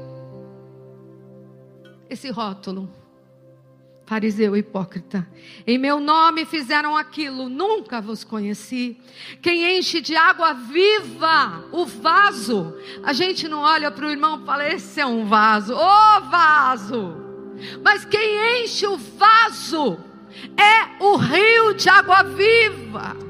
[2.08, 2.88] esse rótulo.
[4.06, 5.26] Fariseu hipócrita.
[5.66, 8.96] Em meu nome fizeram aquilo, nunca vos conheci.
[9.42, 12.76] Quem enche de água viva o vaso.
[13.02, 16.20] A gente não olha para o irmão e fala: esse é um vaso, ô oh,
[16.30, 17.16] vaso.
[17.82, 19.98] Mas quem enche o vaso
[20.56, 23.25] é o rio de água viva.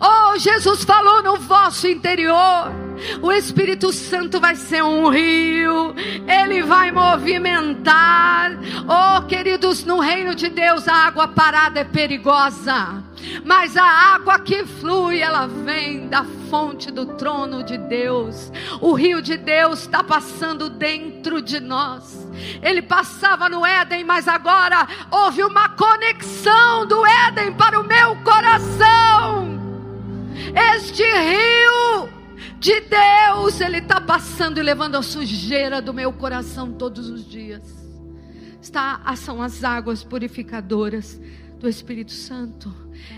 [0.00, 2.88] Oh, Jesus falou no vosso interior.
[3.22, 5.94] O Espírito Santo vai ser um rio,
[6.26, 8.52] ele vai movimentar.
[8.88, 13.02] Oh, queridos, no reino de Deus a água parada é perigosa,
[13.44, 18.50] mas a água que flui, ela vem da fonte do trono de Deus.
[18.80, 22.26] O rio de Deus está passando dentro de nós.
[22.62, 29.57] Ele passava no Éden, mas agora houve uma conexão do Éden para o meu coração.
[30.74, 32.08] Este rio
[32.58, 37.62] de Deus, Ele está passando e levando a sujeira do meu coração todos os dias.
[38.60, 41.20] Está, são as águas purificadoras
[41.58, 42.72] do Espírito Santo.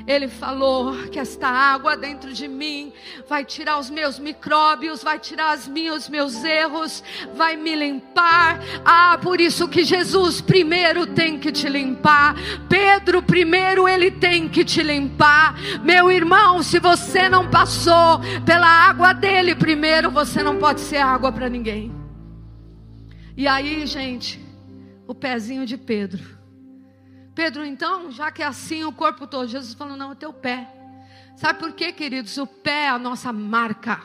[0.06, 2.92] Ele falou que esta água dentro de mim
[3.28, 7.02] vai tirar os meus micróbios, vai tirar as minhas, os meus erros,
[7.34, 8.58] vai me limpar.
[8.84, 12.34] Ah, por isso que Jesus primeiro tem que te limpar.
[12.68, 15.54] Pedro primeiro ele tem que te limpar.
[15.82, 21.30] Meu irmão, se você não passou pela água dele primeiro, você não pode ser água
[21.30, 21.92] para ninguém.
[23.36, 24.40] E aí, gente,
[25.06, 26.39] o pezinho de Pedro
[27.40, 30.70] Pedro, então, já que é assim o corpo todo, Jesus falou: não, o teu pé.
[31.34, 32.36] Sabe por quê, queridos?
[32.36, 34.02] O pé é a nossa marca.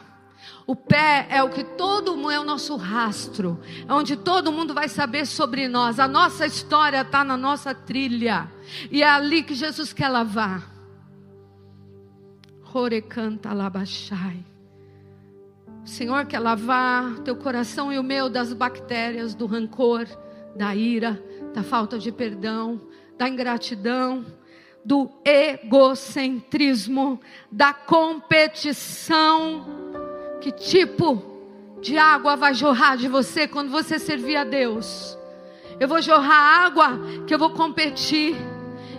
[0.65, 4.73] O pé é o que todo mundo é o nosso rastro, é onde todo mundo
[4.73, 5.99] vai saber sobre nós.
[5.99, 8.49] A nossa história está na nossa trilha
[8.89, 10.71] e é ali que Jesus quer lavar.
[12.73, 14.45] Horecanta labachai.
[15.83, 20.07] O Senhor quer lavar teu coração e o meu das bactérias, do rancor,
[20.55, 21.21] da ira,
[21.53, 22.79] da falta de perdão,
[23.18, 24.26] da ingratidão,
[24.84, 27.20] do egocentrismo,
[27.51, 29.66] da competição.
[30.39, 31.34] Que tipo
[31.82, 35.18] de água vai jorrar de você quando você servir a Deus?
[35.80, 38.36] Eu vou jorrar água que eu vou competir.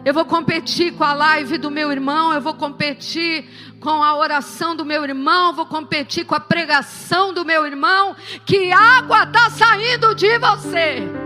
[0.04, 3.44] Eu vou competir com a live do meu irmão, eu vou competir
[3.80, 8.14] com a oração do meu irmão, vou competir com a pregação do meu irmão.
[8.44, 11.25] Que água está saindo de você?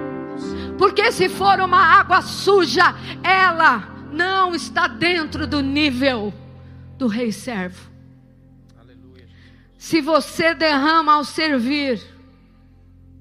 [0.81, 6.33] Porque se for uma água suja, ela não está dentro do nível
[6.97, 7.91] do rei servo.
[8.81, 9.29] Aleluia.
[9.77, 12.01] Se você derrama ao servir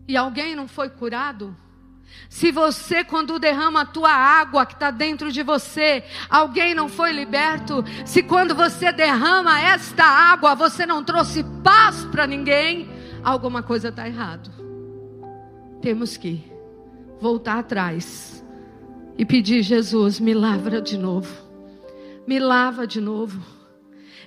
[0.07, 1.53] e alguém não foi curado,
[2.29, 7.11] se você, quando derrama a tua água que está dentro de você, alguém não foi
[7.11, 12.89] liberto, se quando você derrama esta água, você não trouxe paz para ninguém,
[13.21, 14.49] alguma coisa está errado.
[15.81, 16.57] Temos que
[17.19, 18.43] voltar atrás
[19.17, 21.33] e pedir: Jesus, me lavra de novo,
[22.27, 23.39] me lava de novo.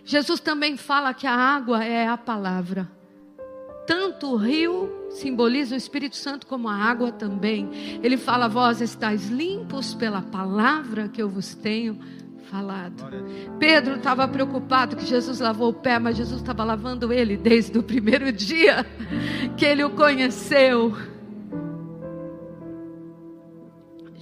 [0.05, 2.91] Jesus também fala que a água é a palavra.
[3.87, 7.69] Tanto o rio simboliza o Espírito Santo como a água também.
[8.03, 11.99] Ele fala: Vós estáis limpos pela palavra que eu vos tenho
[12.53, 13.05] falado.
[13.59, 17.83] Pedro estava preocupado que Jesus lavou o pé, mas Jesus estava lavando ele desde o
[17.83, 18.85] primeiro dia
[19.57, 20.95] que ele o conheceu.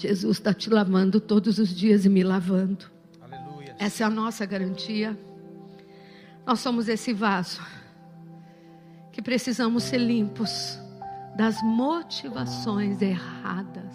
[0.00, 2.86] Jesus está te lavando todos os dias e me lavando.
[3.20, 3.76] Aleluia.
[3.78, 5.18] Essa é a nossa garantia.
[6.46, 7.60] Nós somos esse vaso
[9.12, 10.78] que precisamos ser limpos
[11.36, 13.94] das motivações erradas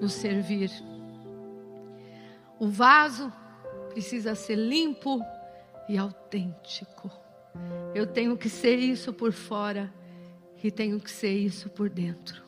[0.00, 0.70] no servir.
[2.60, 3.32] O vaso
[3.90, 5.20] precisa ser limpo
[5.88, 7.10] e autêntico.
[7.92, 9.92] Eu tenho que ser isso por fora
[10.62, 12.40] e tenho que ser isso por dentro.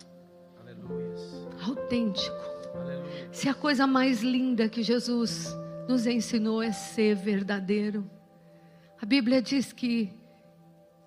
[0.61, 1.44] Aleluia.
[1.65, 2.37] Autêntico.
[2.75, 3.29] Aleluia.
[3.33, 5.57] Se a coisa mais linda que Jesus
[5.89, 8.09] nos ensinou é ser verdadeiro.
[9.01, 10.13] A Bíblia diz que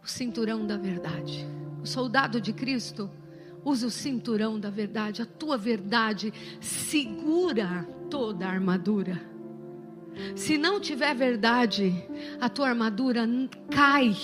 [0.04, 1.48] o cinturão da verdade.
[1.82, 3.10] O soldado de Cristo
[3.64, 5.22] usa o cinturão da verdade.
[5.22, 9.22] A tua verdade segura toda a armadura.
[10.36, 11.94] Se não tiver verdade,
[12.42, 13.28] a tua armadura
[13.70, 14.16] cai,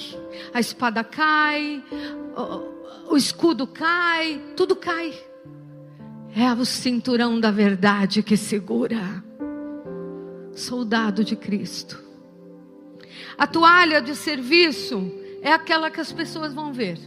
[0.52, 1.84] a espada cai,
[3.08, 5.14] o escudo cai, tudo cai.
[6.36, 9.24] É o cinturão da verdade que segura.
[10.56, 12.02] Soldado de Cristo.
[13.38, 15.12] A toalha de serviço
[15.44, 16.98] é aquela que as pessoas vão ver.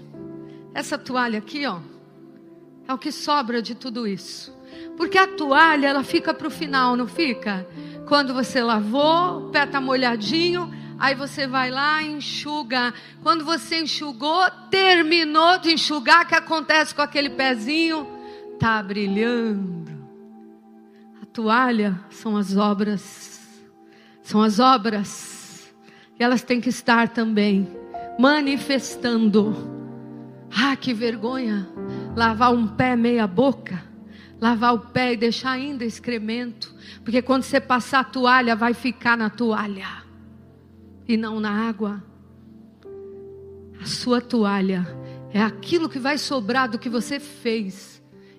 [0.72, 1.81] Essa toalha aqui, ó,
[2.87, 4.57] é o que sobra de tudo isso.
[4.97, 7.66] Porque a toalha, ela fica para o final, não fica?
[8.07, 12.95] Quando você lavou, o pé está molhadinho, aí você vai lá e enxuga.
[13.24, 18.16] Quando você enxugou, terminou de enxugar, o que acontece com aquele pezinho?
[18.59, 19.92] Tá brilhando.
[21.22, 23.40] A toalha são as obras,
[24.22, 25.74] são as obras,
[26.18, 27.68] e elas têm que estar também
[28.18, 29.54] manifestando.
[30.50, 31.68] Ah, que vergonha!
[32.16, 33.82] Lavar um pé meia boca,
[34.40, 39.16] lavar o pé e deixar ainda excremento, porque quando você passar a toalha, vai ficar
[39.16, 39.86] na toalha
[41.07, 42.02] e não na água.
[43.80, 44.86] A sua toalha
[45.32, 47.95] é aquilo que vai sobrar do que você fez,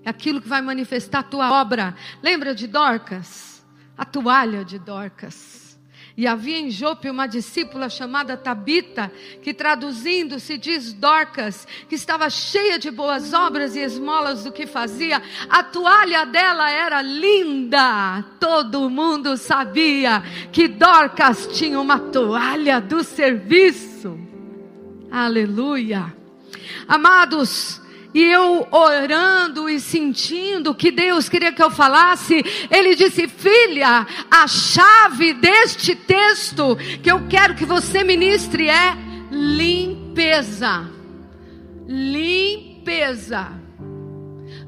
[0.08, 1.96] aquilo que vai manifestar a tua obra.
[2.24, 3.64] Lembra de Dorcas?
[3.98, 5.68] A toalha de Dorcas.
[6.16, 9.12] E havia em Jope uma discípula chamada Tabita,
[9.44, 14.66] que traduzindo se diz Dorcas, que estava cheia de boas obras e esmolas do que
[14.66, 15.22] fazia.
[15.48, 18.26] A toalha dela era linda.
[18.40, 24.20] Todo mundo sabia que Dorcas tinha uma toalha do serviço.
[25.12, 26.16] Aleluia.
[26.88, 27.80] Amados,
[28.14, 34.48] e eu orando e sentindo que Deus queria que eu falasse, ele disse: Filha, a
[34.48, 38.98] chave deste texto que eu quero que você ministre é
[39.32, 40.90] limpeza.
[41.88, 43.67] Limpeza.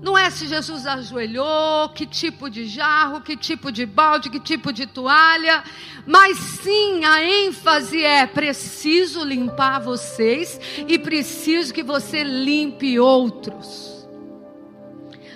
[0.02, 4.72] Não é se Jesus ajoelhou, que tipo de jarro, que tipo de balde, que tipo
[4.72, 5.64] de toalha,
[6.06, 14.08] mas sim a ênfase é: preciso limpar vocês e preciso que você limpe outros.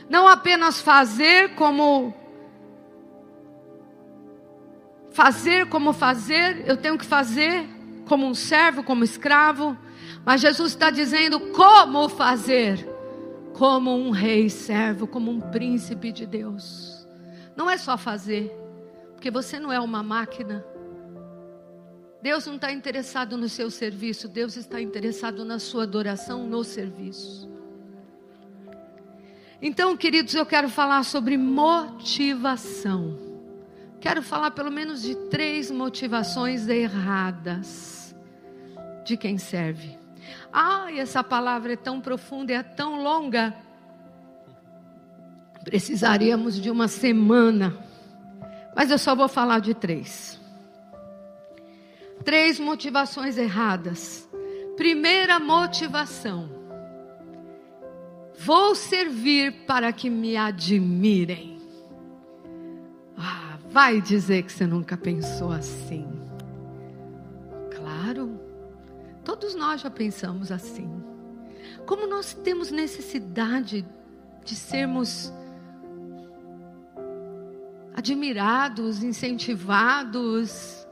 [0.09, 2.13] Não apenas fazer como
[5.11, 7.67] fazer como fazer, eu tenho que fazer
[8.05, 9.77] como um servo, como escravo,
[10.25, 12.87] Mas Jesus está dizendo como fazer,
[13.53, 17.07] como um rei servo, como um príncipe de Deus.
[17.55, 18.51] Não é só fazer,
[19.13, 20.65] porque você não é uma máquina.
[22.21, 27.51] Deus não está interessado no seu serviço, Deus está interessado na sua adoração no serviço.
[29.61, 33.17] Então, queridos, eu quero falar sobre motivação.
[34.01, 38.13] Quero falar pelo menos de três motivações erradas
[39.05, 40.02] de quem serve.
[40.53, 43.55] Ah, essa palavra é tão profunda é tão longa.
[45.63, 47.75] Precisaríamos de uma semana.
[48.75, 50.39] Mas eu só vou falar de três.
[52.23, 54.29] Três motivações erradas.
[54.77, 56.49] Primeira motivação:
[58.37, 61.59] vou servir para que me admirem.
[63.17, 66.12] Ah, vai dizer que você nunca pensou assim.
[69.23, 70.89] Todos nós já pensamos assim.
[71.85, 73.85] Como nós temos necessidade
[74.43, 75.31] de sermos
[77.95, 80.83] admirados, incentivados,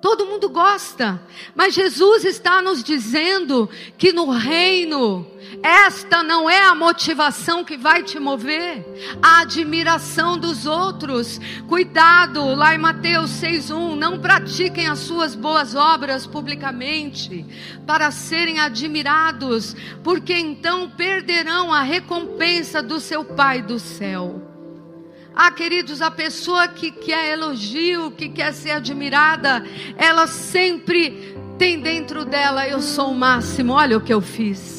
[0.00, 1.20] Todo mundo gosta,
[1.54, 5.26] mas Jesus está nos dizendo que no reino,
[5.62, 8.84] esta não é a motivação que vai te mover,
[9.22, 11.40] a admiração dos outros.
[11.68, 17.44] Cuidado, lá em Mateus 6,1: não pratiquem as suas boas obras publicamente,
[17.86, 24.42] para serem admirados, porque então perderão a recompensa do seu Pai do céu.
[25.34, 29.62] Ah, queridos, a pessoa que quer elogio, que quer ser admirada,
[29.98, 34.75] ela sempre tem dentro dela: eu sou o máximo, olha o que eu fiz.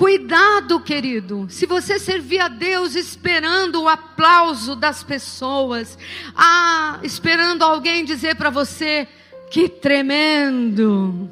[0.00, 5.98] Cuidado, querido, se você servir a Deus esperando o aplauso das pessoas,
[6.34, 9.06] ah, esperando alguém dizer para você:
[9.50, 11.30] que tremendo.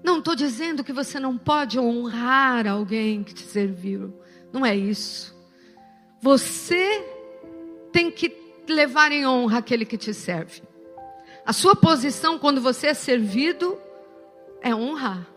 [0.00, 4.14] Não estou dizendo que você não pode honrar alguém que te serviu,
[4.52, 5.36] não é isso.
[6.20, 7.04] Você
[7.90, 8.32] tem que
[8.68, 10.62] levar em honra aquele que te serve.
[11.44, 13.76] A sua posição quando você é servido
[14.62, 15.33] é honrar.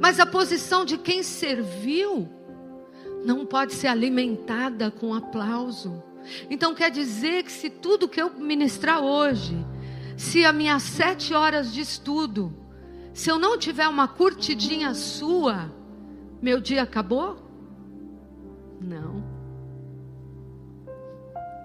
[0.00, 2.28] Mas a posição de quem serviu
[3.24, 6.02] não pode ser alimentada com aplauso.
[6.50, 9.56] Então quer dizer que se tudo que eu ministrar hoje,
[10.16, 12.54] se as minhas sete horas de estudo,
[13.12, 15.70] se eu não tiver uma curtidinha sua,
[16.40, 17.36] meu dia acabou?
[18.80, 19.24] Não.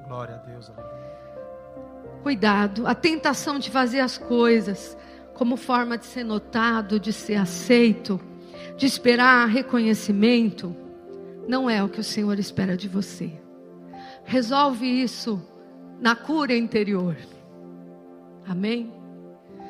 [0.07, 0.71] Glória a Deus.
[2.23, 4.97] Cuidado, a tentação de fazer as coisas
[5.39, 8.19] como forma de ser notado, de ser aceito,
[8.75, 10.75] de esperar reconhecimento,
[11.47, 13.31] não é o que o Senhor espera de você.
[14.25, 15.41] Resolve isso
[16.01, 17.15] na cura interior.
[18.45, 18.91] Amém?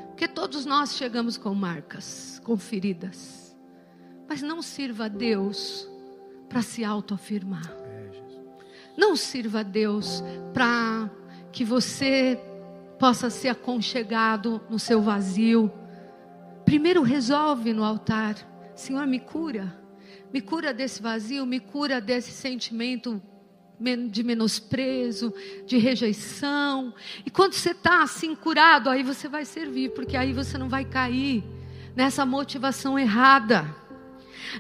[0.07, 3.55] Porque todos nós chegamos com marcas, com feridas.
[4.27, 5.87] Mas não sirva a Deus
[6.49, 7.71] para se autoafirmar.
[8.97, 11.11] Não sirva a Deus para
[11.51, 12.39] que você
[12.99, 15.71] possa ser aconchegado no seu vazio.
[16.65, 18.35] Primeiro resolve no altar:
[18.75, 19.79] Senhor, me cura.
[20.31, 23.19] Me cura desse vazio, me cura desse sentimento
[24.11, 25.33] de menosprezo,
[25.65, 26.93] de rejeição.
[27.25, 30.85] E quando você está assim curado, aí você vai servir, porque aí você não vai
[30.85, 31.43] cair
[31.95, 33.73] nessa motivação errada.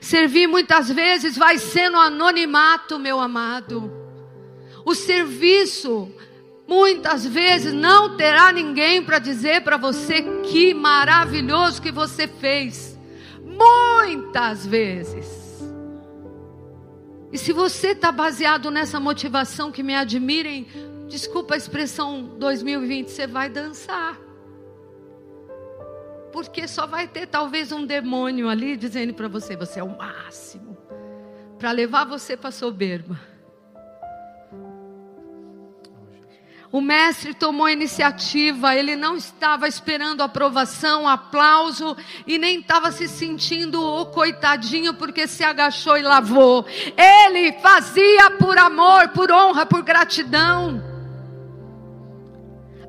[0.01, 3.91] Servir muitas vezes vai ser no anonimato, meu amado.
[4.85, 6.11] O serviço
[6.69, 12.95] muitas vezes não terá ninguém para dizer para você que maravilhoso que você fez.
[13.43, 15.27] Muitas vezes.
[17.31, 20.67] E se você está baseado nessa motivação que me admirem,
[21.07, 24.15] desculpa a expressão 2020, você vai dançar.
[26.31, 30.77] Porque só vai ter talvez um demônio ali dizendo para você: você é o máximo.
[31.57, 33.28] Para levar você para soberba.
[36.71, 41.97] O mestre tomou a iniciativa, ele não estava esperando aprovação, aplauso
[42.27, 46.63] e nem estava se sentindo o coitadinho porque se agachou e lavou.
[46.95, 50.87] Ele fazia por amor, por honra, por gratidão.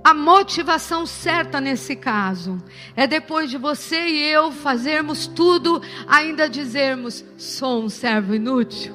[0.04, 2.62] A motivação certa nesse caso
[2.94, 8.94] é depois de você e eu fazermos tudo, ainda dizermos: sou um servo inútil.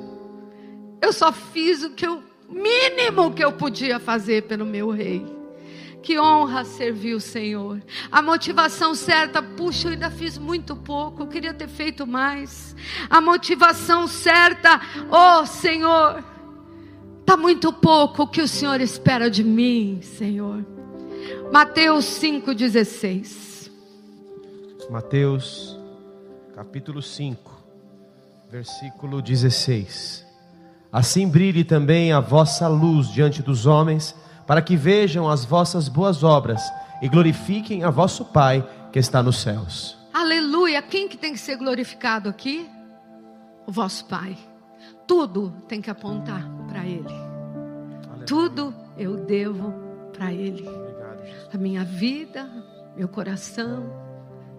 [1.01, 5.25] Eu só fiz o que eu mínimo que eu podia fazer pelo meu rei.
[6.01, 7.81] Que honra servir o Senhor.
[8.11, 12.75] A motivação certa, puxa, eu ainda fiz muito pouco, eu queria ter feito mais.
[13.09, 14.79] A motivação certa,
[15.09, 16.23] oh Senhor,
[17.21, 20.63] está muito pouco o que o Senhor espera de mim, Senhor.
[21.51, 23.71] Mateus 5,16.
[24.91, 25.79] Mateus,
[26.53, 27.63] capítulo 5,
[28.51, 30.24] versículo 16.
[30.95, 34.15] Assim brilhe também a vossa luz diante dos homens,
[34.47, 36.61] para que vejam as vossas boas obras
[37.01, 39.97] e glorifiquem a vosso Pai que está nos céus.
[40.13, 40.81] Aleluia!
[40.81, 42.69] Quem que tem que ser glorificado aqui?
[43.67, 44.37] O vosso Pai.
[45.05, 47.03] Tudo tem que apontar para Ele.
[47.09, 48.25] Aleluia.
[48.25, 49.73] Tudo eu devo
[50.13, 50.65] para Ele.
[50.65, 51.23] Obrigado.
[51.53, 52.49] A minha vida,
[52.95, 53.83] meu coração.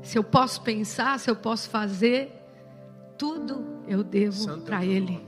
[0.03, 2.30] Se eu posso pensar, se eu posso fazer,
[3.16, 5.26] tudo eu devo é para Ele.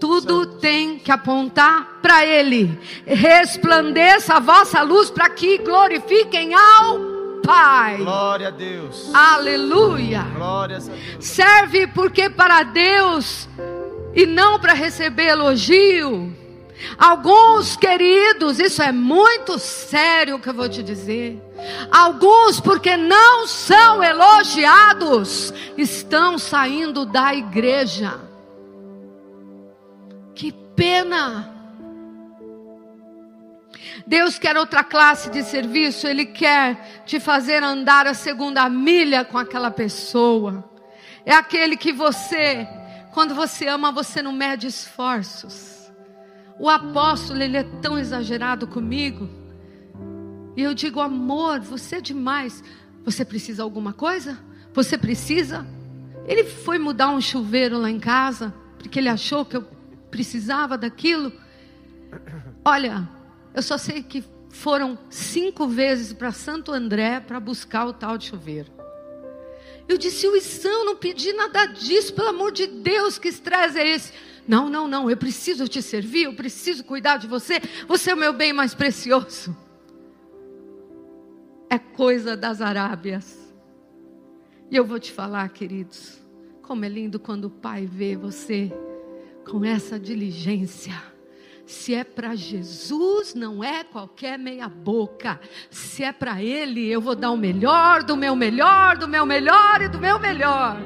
[0.00, 2.80] Tudo tem que apontar para Ele.
[3.06, 6.98] Resplandeça a vossa luz para que glorifiquem ao
[7.44, 7.98] Pai.
[7.98, 9.10] Glória a Deus.
[9.14, 10.26] Aleluia.
[10.34, 11.24] Glórias a Deus.
[11.24, 13.48] Serve porque para Deus
[14.14, 16.34] e não para receber elogio.
[16.98, 21.38] Alguns queridos, isso é muito sério o que eu vou te dizer.
[21.90, 28.29] Alguns, porque não são elogiados, estão saindo da igreja.
[30.80, 31.46] Pena.
[34.06, 39.36] Deus quer outra classe de serviço, Ele quer te fazer andar a segunda milha com
[39.36, 40.64] aquela pessoa.
[41.26, 42.66] É aquele que você,
[43.12, 45.92] quando você ama, você não mede esforços.
[46.58, 49.28] O apóstolo, ele é tão exagerado comigo.
[50.56, 52.64] E eu digo, amor, você é demais.
[53.04, 54.38] Você precisa alguma coisa?
[54.72, 55.66] Você precisa?
[56.26, 59.79] Ele foi mudar um chuveiro lá em casa, porque ele achou que eu
[60.10, 61.32] precisava daquilo.
[62.64, 63.08] Olha,
[63.54, 68.26] eu só sei que foram cinco vezes para Santo André para buscar o tal de
[68.26, 68.70] chuveiro.
[69.88, 74.12] Eu disse, eu não pedi nada disso, pelo amor de Deus, que estresse é esse?
[74.46, 78.16] Não, não, não, eu preciso te servir, eu preciso cuidar de você, você é o
[78.16, 79.56] meu bem mais precioso.
[81.68, 83.38] É coisa das Arábias.
[84.70, 86.20] E eu vou te falar, queridos,
[86.62, 88.72] como é lindo quando o Pai vê você
[89.50, 90.94] com essa diligência.
[91.66, 95.40] Se é para Jesus, não é qualquer meia-boca.
[95.70, 99.82] Se é para Ele, eu vou dar o melhor, do meu melhor, do meu melhor
[99.82, 100.80] e do meu melhor.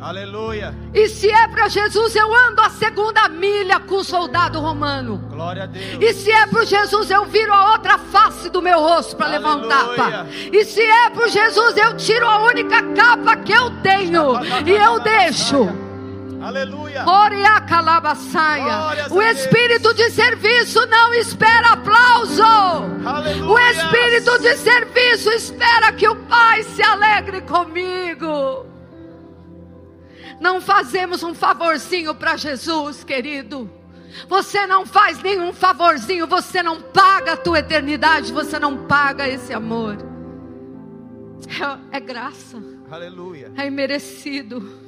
[0.00, 0.74] Aleluia.
[0.92, 5.18] E se é para Jesus, eu ando a segunda milha com o soldado romano.
[5.30, 5.98] Glória a Deus.
[6.00, 9.56] E se é para Jesus, eu viro a outra face do meu rosto para levar
[9.56, 10.26] um tapa.
[10.52, 14.34] E se é para Jesus, eu tiro a única capa que eu tenho
[14.66, 15.85] e eu deixo.
[16.46, 17.04] Aleluia.
[17.04, 18.64] Oriacalabassaia.
[18.64, 22.42] Glórias O a espírito de serviço não espera aplauso.
[23.04, 23.50] Aleluia.
[23.50, 28.64] O espírito de serviço espera que o Pai se alegre comigo.
[30.40, 33.68] Não fazemos um favorzinho para Jesus, querido.
[34.28, 39.52] Você não faz nenhum favorzinho, você não paga a tua eternidade, você não paga esse
[39.52, 39.96] amor.
[41.90, 43.50] É, é graça, Aleluia.
[43.56, 44.86] é imerecido.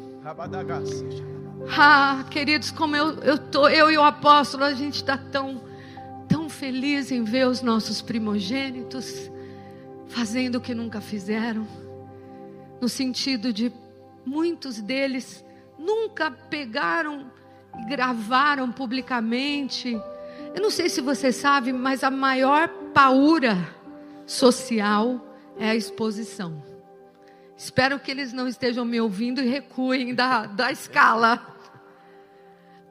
[1.66, 5.60] Ah, queridos, como eu, eu, tô, eu e o apóstolo, a gente está tão,
[6.28, 9.30] tão feliz em ver os nossos primogênitos
[10.08, 11.66] fazendo o que nunca fizeram,
[12.80, 13.72] no sentido de
[14.24, 15.44] muitos deles
[15.78, 17.30] nunca pegaram
[17.78, 20.00] e gravaram publicamente.
[20.54, 23.56] Eu não sei se você sabe, mas a maior paura
[24.26, 25.24] social
[25.58, 26.62] é a exposição.
[27.58, 31.44] Espero que eles não estejam me ouvindo e recuem da, da escala.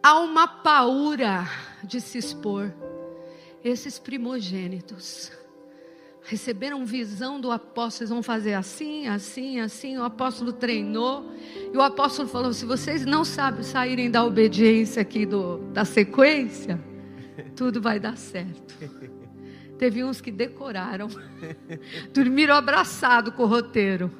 [0.03, 1.47] Há uma paura
[1.81, 2.73] de se expor.
[3.63, 5.31] Esses primogênitos
[6.21, 9.97] receberam visão do apóstolo, eles vão fazer assim, assim, assim.
[9.97, 11.31] O apóstolo treinou
[11.73, 16.77] e o apóstolo falou: se vocês não sabem saírem da obediência aqui do, da sequência,
[17.55, 18.75] tudo vai dar certo.
[19.79, 21.07] Teve uns que decoraram,
[22.13, 24.11] dormiram abraçado com o roteiro.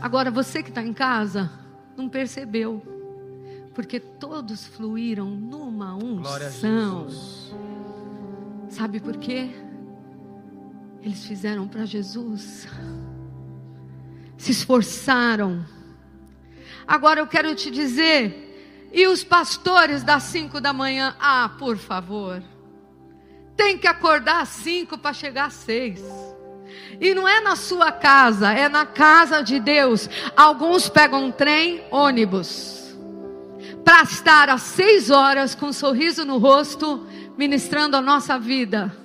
[0.00, 1.50] Agora você que está em casa
[1.96, 2.82] não percebeu,
[3.74, 7.08] porque todos fluíram numa unção.
[8.68, 9.50] Sabe por quê?
[11.02, 12.68] Eles fizeram para Jesus,
[14.36, 15.64] se esforçaram.
[16.86, 21.16] Agora eu quero te dizer, e os pastores das cinco da manhã?
[21.18, 22.42] Ah, por favor,
[23.56, 26.02] tem que acordar às cinco para chegar às seis.
[27.00, 30.08] E não é na sua casa, é na casa de Deus.
[30.36, 32.96] Alguns pegam trem, ônibus,
[33.84, 37.06] para estar às seis horas com um sorriso no rosto,
[37.36, 38.96] ministrando a nossa vida.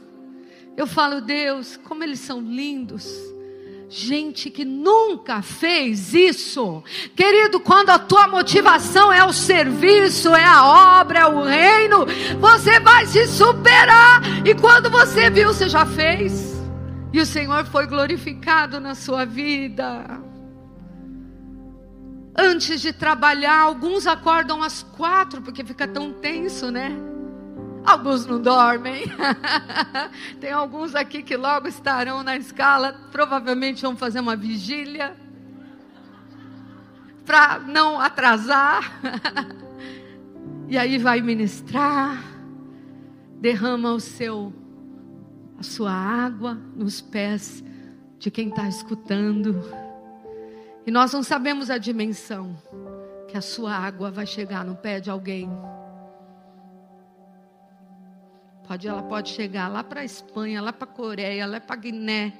[0.78, 3.06] Eu falo, Deus, como eles são lindos.
[3.94, 6.82] Gente que nunca fez isso.
[7.14, 12.06] Querido, quando a tua motivação é o serviço, é a obra, é o reino,
[12.40, 14.22] você vai se superar.
[14.48, 16.51] E quando você viu, você já fez.
[17.14, 20.22] E o Senhor foi glorificado na sua vida.
[22.38, 26.92] Antes de trabalhar, alguns acordam às quatro, porque fica tão tenso, né?
[27.84, 29.04] Alguns não dormem.
[30.40, 35.14] Tem alguns aqui que logo estarão na escala, provavelmente vão fazer uma vigília
[37.26, 39.00] para não atrasar.
[40.70, 42.24] e aí vai ministrar,
[43.42, 44.54] derrama o seu
[45.62, 47.64] a sua água nos pés
[48.18, 49.64] de quem está escutando.
[50.88, 52.58] E nós não sabemos a dimensão
[53.28, 55.48] que a sua água vai chegar no pé de alguém.
[58.68, 62.34] Pode, ela pode chegar lá para a Espanha, lá para a Coreia, lá para Guiné.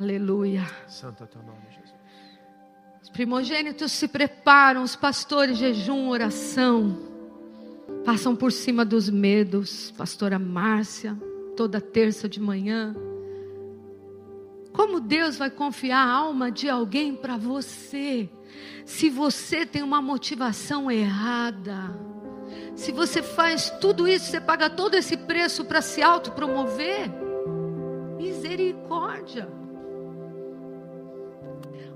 [0.00, 0.66] Aleluia.
[0.88, 1.94] Santo é teu nome, Jesus.
[3.00, 6.98] Os primogênitos se preparam, os pastores jejum, oração.
[8.04, 9.92] Passam por cima dos medos.
[9.92, 11.16] Pastora Márcia,
[11.56, 12.94] toda terça de manhã.
[14.72, 18.28] Como Deus vai confiar a alma de alguém para você,
[18.84, 21.94] se você tem uma motivação errada?
[22.74, 27.10] Se você faz tudo isso, você paga todo esse preço para se autopromover?
[28.16, 29.61] Misericórdia.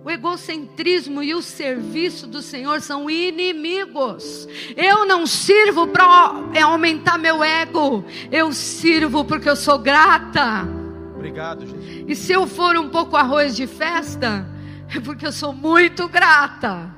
[0.06, 4.46] O egocentrismo e o serviço do Senhor são inimigos.
[4.76, 6.04] Eu não sirvo para
[6.62, 8.04] aumentar meu ego.
[8.30, 10.62] Eu sirvo porque eu sou grata.
[11.12, 12.04] Obrigado, Jesus.
[12.06, 14.48] E se eu for um pouco arroz de festa,
[14.94, 16.88] é porque eu sou muito grata.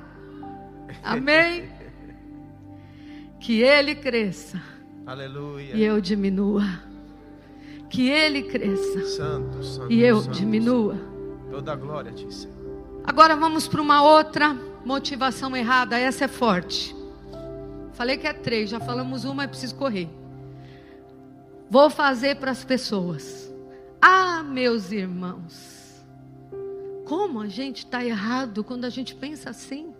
[1.01, 1.67] Amém?
[3.39, 4.61] que Ele cresça.
[5.07, 5.73] Aleluia.
[5.73, 6.63] E eu diminua.
[7.89, 9.03] Que Ele cresça.
[9.07, 9.91] Santo, santo.
[9.91, 10.95] E eu santo, diminua.
[11.49, 12.58] Toda a glória a ti, Senhor.
[13.09, 14.55] Agora vamos para uma outra
[14.85, 15.97] motivação errada.
[15.97, 16.95] Essa é forte.
[17.93, 20.07] Falei que é três, já falamos uma, é preciso correr.
[21.71, 23.51] Vou fazer para as pessoas.
[23.99, 26.05] Ah, meus irmãos,
[27.03, 29.91] como a gente está errado quando a gente pensa assim?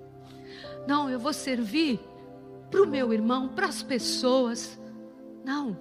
[0.87, 1.99] Não, eu vou servir
[2.69, 4.79] para o meu irmão, para as pessoas.
[5.43, 5.75] Não.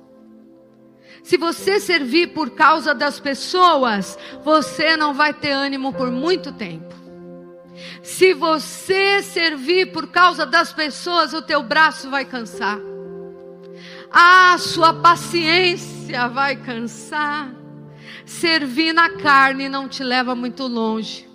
[1.23, 7.08] Se você servir por causa das pessoas, você não vai ter ânimo por muito tempo.
[8.03, 12.79] Se você servir por causa das pessoas, o teu braço vai cansar.
[14.11, 17.55] A sua paciência vai cansar.
[18.25, 21.29] Servir na carne não te leva muito longe.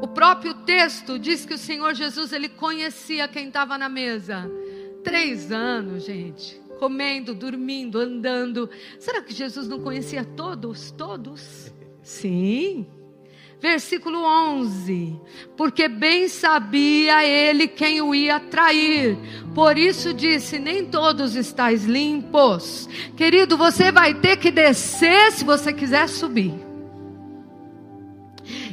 [0.00, 4.50] O próprio texto diz que o Senhor Jesus ele conhecia quem estava na mesa.
[5.02, 8.68] Três anos, gente, comendo, dormindo, andando.
[8.98, 10.90] Será que Jesus não conhecia todos?
[10.90, 11.72] Todos?
[12.02, 12.86] Sim.
[13.60, 15.18] Versículo 11:
[15.56, 19.16] Porque bem sabia ele quem o ia trair,
[19.54, 22.88] por isso disse: Nem todos estáis limpos.
[23.16, 26.54] Querido, você vai ter que descer se você quiser subir.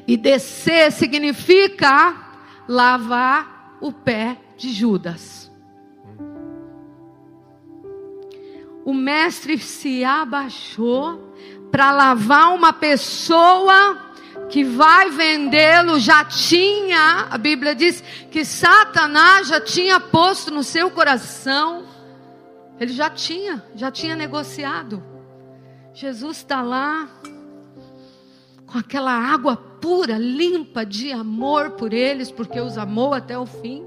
[0.05, 2.15] E descer significa
[2.67, 5.49] lavar o pé de Judas.
[8.85, 11.33] O mestre se abaixou
[11.71, 14.02] para lavar uma pessoa
[14.53, 20.91] que vai vendê-lo já tinha, a Bíblia diz que Satanás já tinha posto no seu
[20.91, 21.87] coração,
[22.79, 25.03] ele já tinha, já tinha negociado.
[25.91, 27.09] Jesus está lá,
[28.67, 33.83] com aquela água pura, limpa de amor por eles, porque os amou até o fim.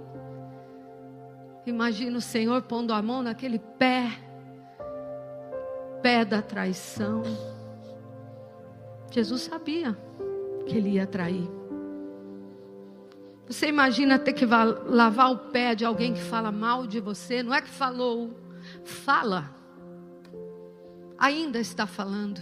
[1.64, 4.10] Imagina o Senhor pondo a mão naquele pé,
[6.02, 7.22] pé da traição.
[9.12, 9.96] Jesus sabia
[10.66, 11.48] que ele ia trair.
[13.46, 17.42] Você imagina ter que lavar o pé de alguém que fala mal de você?
[17.42, 18.30] Não é que falou,
[18.84, 19.54] fala.
[21.16, 22.40] Ainda está falando.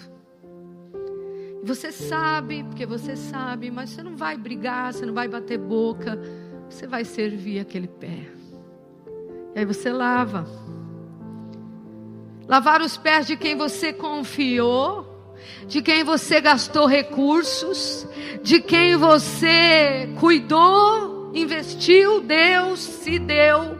[1.62, 6.18] Você sabe, porque você sabe, mas você não vai brigar, você não vai bater boca,
[6.68, 8.26] você vai servir aquele pé.
[9.54, 10.46] E aí você lava.
[12.48, 15.13] Lavar os pés de quem você confiou,
[15.66, 18.06] de quem você gastou recursos,
[18.42, 23.78] de quem você cuidou, investiu, Deus se deu.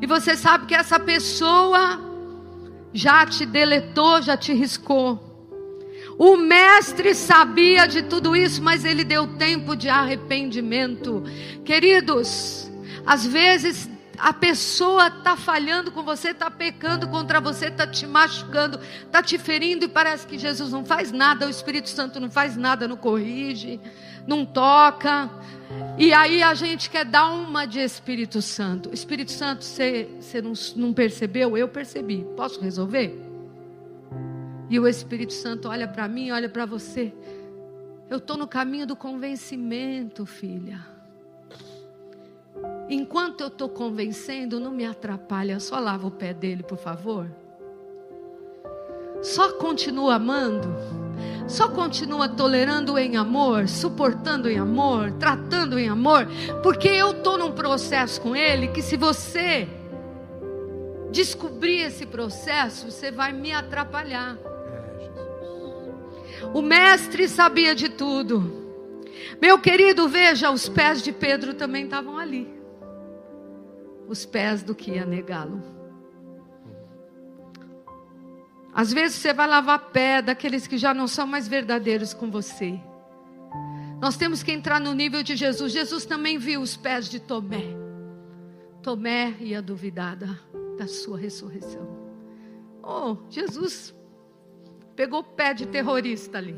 [0.00, 2.00] E você sabe que essa pessoa
[2.92, 5.30] já te deletou, já te riscou.
[6.18, 11.22] O mestre sabia de tudo isso, mas ele deu tempo de arrependimento.
[11.64, 12.70] Queridos,
[13.06, 13.88] às vezes
[14.20, 19.38] a pessoa está falhando com você, está pecando contra você, está te machucando, está te
[19.38, 22.96] ferindo e parece que Jesus não faz nada, o Espírito Santo não faz nada, não
[22.96, 23.80] corrige,
[24.26, 25.30] não toca.
[25.98, 28.92] E aí a gente quer dar uma de Espírito Santo.
[28.92, 30.08] Espírito Santo, você,
[30.42, 31.56] não, não percebeu?
[31.56, 32.26] Eu percebi.
[32.36, 33.18] Posso resolver?
[34.68, 37.12] E o Espírito Santo olha para mim, olha para você.
[38.08, 40.99] Eu estou no caminho do convencimento, filha.
[42.90, 45.60] Enquanto eu estou convencendo, não me atrapalha.
[45.60, 47.30] Só lava o pé dele, por favor.
[49.22, 50.68] Só continua amando.
[51.46, 56.28] Só continua tolerando em amor, suportando em amor, tratando em amor,
[56.62, 59.68] porque eu estou num processo com ele que se você
[61.10, 64.38] descobrir esse processo, você vai me atrapalhar.
[66.54, 68.60] O mestre sabia de tudo.
[69.42, 72.59] Meu querido, veja, os pés de Pedro também estavam ali.
[74.10, 75.62] Os pés do que ia negá-lo.
[78.74, 82.76] Às vezes você vai lavar pé daqueles que já não são mais verdadeiros com você.
[84.00, 85.70] Nós temos que entrar no nível de Jesus.
[85.70, 87.62] Jesus também viu os pés de Tomé.
[88.82, 90.36] Tomé ia duvidar da,
[90.76, 91.88] da sua ressurreição.
[92.82, 93.94] Oh, Jesus
[94.96, 96.56] pegou o pé de terrorista ali.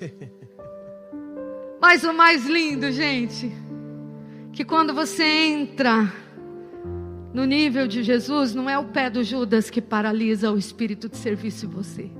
[1.78, 3.52] Mas o mais lindo, gente,
[4.54, 6.23] que quando você entra
[7.34, 11.16] no nível de Jesus, não é o pé do Judas que paralisa o espírito de
[11.16, 12.10] serviço em você.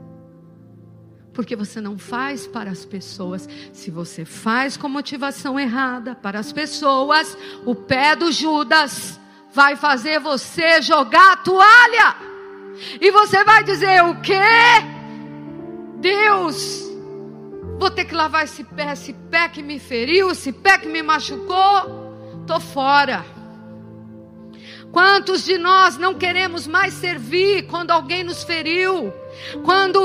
[1.32, 3.48] Porque você não faz para as pessoas.
[3.72, 9.20] Se você faz com motivação errada para as pessoas, o pé do Judas
[9.52, 12.16] vai fazer você jogar a toalha.
[13.00, 14.34] E você vai dizer: O quê?
[16.00, 16.82] Deus,
[17.78, 21.02] vou ter que lavar esse pé, esse pé que me feriu, esse pé que me
[21.02, 22.40] machucou.
[22.42, 23.33] Estou fora.
[24.94, 29.12] Quantos de nós não queremos mais servir quando alguém nos feriu,
[29.64, 30.00] quando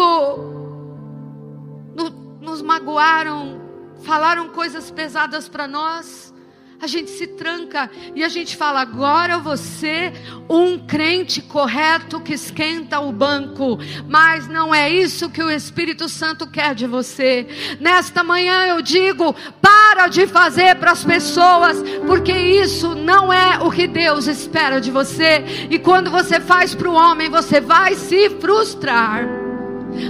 [2.41, 3.61] nos magoaram,
[4.01, 6.33] falaram coisas pesadas para nós?
[6.81, 10.13] A gente se tranca e a gente fala: agora ser
[10.49, 13.77] um crente correto que esquenta o banco.
[14.07, 17.47] Mas não é isso que o Espírito Santo quer de você.
[17.79, 23.71] Nesta manhã eu digo: para de fazer para as pessoas, porque isso não é o
[23.71, 25.43] que Deus espera de você.
[25.69, 29.27] E quando você faz para o homem, você vai se frustrar.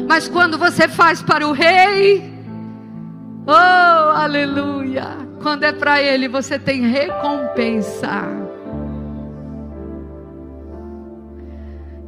[0.07, 2.32] Mas quando você faz para o rei,
[3.47, 8.09] oh, aleluia quando é para Ele, você tem recompensa.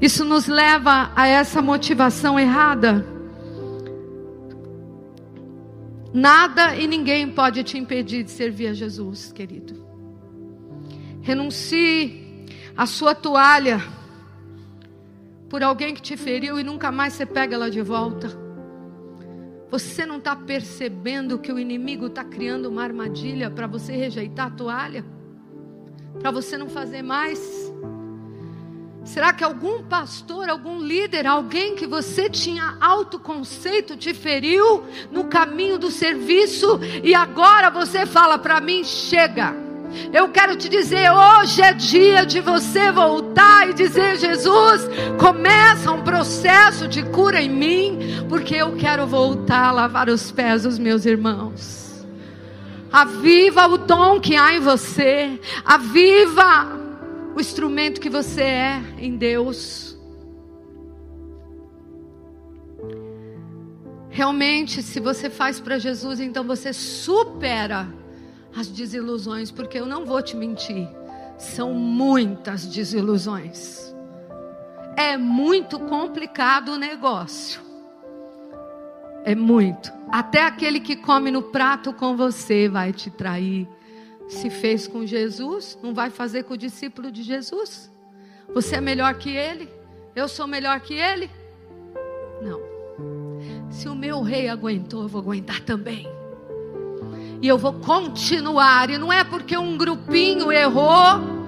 [0.02, 3.06] Isso nos leva a essa motivação errada.
[6.14, 9.86] Nada e ninguém pode te impedir de servir a Jesus, querido.
[11.22, 13.82] Renuncie a sua toalha
[15.48, 18.41] por alguém que te feriu e nunca mais você pega ela de volta.
[19.72, 24.52] Você não está percebendo que o inimigo está criando uma armadilha para você rejeitar a
[24.52, 25.06] toalha?
[26.20, 27.72] Para você não fazer mais?
[29.06, 35.80] Será que algum pastor, algum líder, alguém que você tinha autoconceito te feriu no caminho
[35.80, 39.71] do serviço e agora você fala para mim: chega?
[40.14, 44.90] Eu quero te dizer, hoje é dia de você voltar e dizer: Jesus,
[45.20, 50.64] começa um processo de cura em mim, porque eu quero voltar a lavar os pés
[50.64, 52.06] dos meus irmãos.
[52.92, 56.80] Aviva o dom que há em você, aviva
[57.34, 59.98] o instrumento que você é em Deus.
[64.10, 67.88] Realmente, se você faz para Jesus, então você supera
[68.56, 70.88] as desilusões, porque eu não vou te mentir,
[71.38, 73.96] são muitas desilusões.
[74.96, 77.62] É muito complicado o negócio.
[79.24, 79.92] É muito.
[80.12, 83.68] Até aquele que come no prato com você vai te trair.
[84.28, 87.92] Se fez com Jesus, não vai fazer com o discípulo de Jesus?
[88.54, 89.70] Você é melhor que ele?
[90.16, 91.30] Eu sou melhor que ele?
[92.42, 92.60] Não.
[93.70, 96.08] Se o meu rei aguentou, eu vou aguentar também.
[97.42, 98.90] E eu vou continuar.
[98.90, 101.42] E não é porque um grupinho errou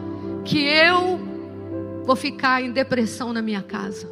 [0.43, 1.19] que eu
[2.03, 4.11] vou ficar em depressão na minha casa.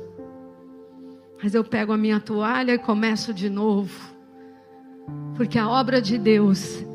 [1.42, 4.00] Mas eu pego a minha toalha e começo de novo.
[5.36, 6.86] Porque a obra de Deus,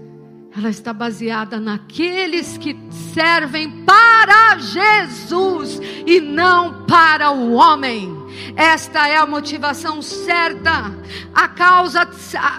[0.57, 8.16] ela está baseada naqueles que servem para Jesus e não para o homem.
[8.57, 10.93] Esta é a motivação certa.
[11.35, 12.09] A causa,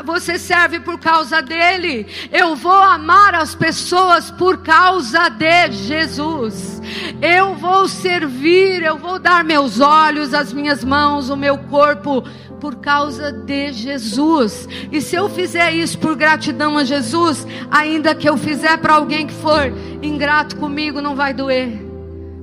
[0.03, 2.07] você serve por causa dele.
[2.31, 6.81] Eu vou amar as pessoas por causa de Jesus.
[7.21, 12.23] Eu vou servir, eu vou dar meus olhos, as minhas mãos, o meu corpo
[12.59, 14.67] por causa de Jesus.
[14.91, 19.27] E se eu fizer isso por gratidão a Jesus, ainda que eu fizer para alguém
[19.27, 19.71] que for
[20.01, 21.85] ingrato comigo, não vai doer.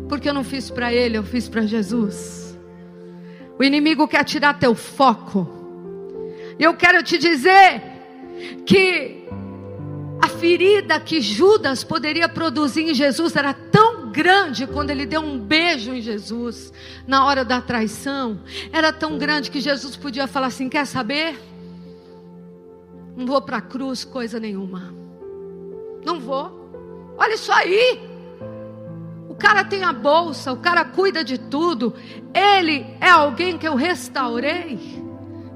[0.09, 2.44] Porque eu não fiz para ele, eu fiz para Jesus.
[3.65, 5.49] O inimigo quer tirar teu foco.
[6.59, 7.81] E eu quero te dizer
[8.67, 9.27] que
[10.23, 15.39] a ferida que Judas poderia produzir em Jesus era tão grande quando ele deu um
[15.39, 16.75] beijo em Jesus
[17.07, 18.39] na hora da traição.
[18.71, 21.35] Era tão grande que Jesus podia falar assim: Quer saber?
[23.17, 24.95] Não vou para a cruz coisa nenhuma.
[26.05, 27.15] Não vou.
[27.17, 27.99] Olha isso aí.
[29.35, 31.93] O cara tem a bolsa, o cara cuida de tudo.
[32.33, 34.79] Ele é alguém que eu restaurei.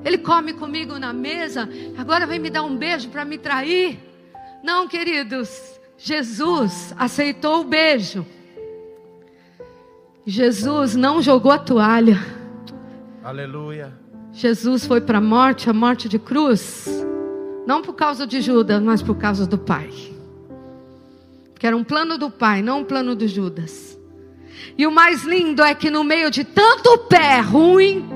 [0.05, 4.01] Ele come comigo na mesa, agora vem me dar um beijo para me trair.
[4.64, 8.26] Não, queridos, Jesus aceitou o beijo.
[10.26, 12.18] Jesus não jogou a toalha.
[13.22, 13.93] Aleluia.
[14.33, 16.87] Jesus foi para a morte, a morte de cruz,
[17.64, 20.17] não por causa de Judas, mas por causa do Pai.
[21.59, 23.98] Que era um plano do Pai, não um plano de Judas.
[24.76, 28.09] E o mais lindo é que no meio de tanto pé ruim,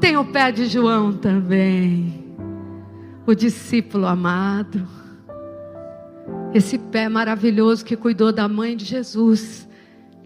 [0.00, 2.36] tem o pé de João também,
[3.26, 4.86] o discípulo amado.
[6.52, 9.66] Esse pé maravilhoso que cuidou da mãe de Jesus,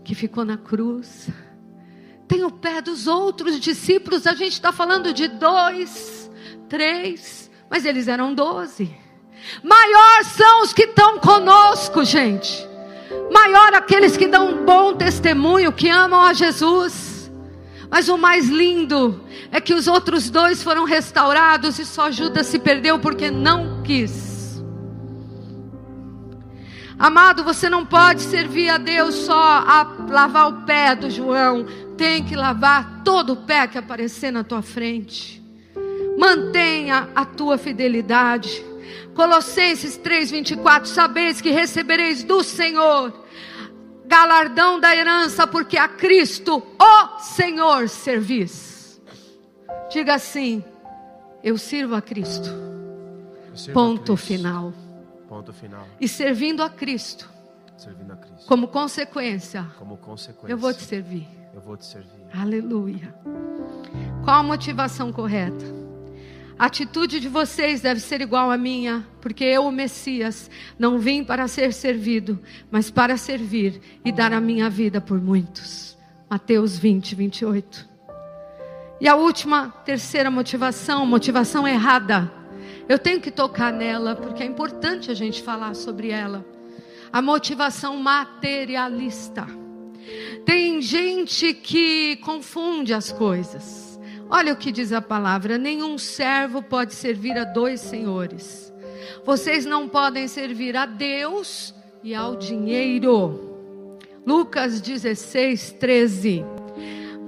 [0.04, 1.28] que ficou na cruz.
[2.26, 6.30] Tem o pé dos outros discípulos, a gente está falando de dois,
[6.68, 8.90] três, mas eles eram doze.
[9.62, 12.66] Maior são os que estão conosco, gente.
[13.30, 17.30] Maior aqueles que dão um bom testemunho, que amam a Jesus.
[17.90, 22.58] Mas o mais lindo é que os outros dois foram restaurados e só Judas se
[22.58, 24.62] perdeu porque não quis.
[26.98, 31.64] Amado, você não pode servir a Deus só a lavar o pé do João,
[31.96, 35.40] tem que lavar todo o pé que aparecer na tua frente.
[36.18, 38.67] Mantenha a tua fidelidade.
[39.14, 43.12] Colossenses 3:24, sabeis que recebereis do Senhor
[44.06, 49.00] galardão da herança, porque a Cristo, o Senhor, servis.
[49.90, 50.64] Diga assim:
[51.42, 52.48] eu sirvo a Cristo.
[53.54, 54.16] Sirva Ponto a Cristo.
[54.16, 54.72] final.
[55.28, 55.86] Ponto final.
[56.00, 57.28] E servindo a Cristo,
[57.76, 58.46] Servindo a Cristo.
[58.46, 60.52] como consequência, Como consequência.
[60.52, 61.28] eu vou te servir.
[61.54, 62.24] eu vou te servir.
[62.32, 63.14] Aleluia.
[64.24, 65.64] Qual a motivação correta?
[66.58, 71.22] A atitude de vocês deve ser igual à minha, porque eu, o Messias, não vim
[71.22, 75.96] para ser servido, mas para servir e dar a minha vida por muitos.
[76.28, 77.88] Mateus 20, 28.
[79.00, 82.32] E a última, terceira motivação, motivação errada.
[82.88, 86.44] Eu tenho que tocar nela, porque é importante a gente falar sobre ela.
[87.12, 89.46] A motivação materialista.
[90.44, 93.87] Tem gente que confunde as coisas.
[94.30, 98.72] Olha o que diz a palavra: nenhum servo pode servir a dois senhores.
[99.24, 103.98] Vocês não podem servir a Deus e ao dinheiro.
[104.26, 106.44] Lucas 16, 13.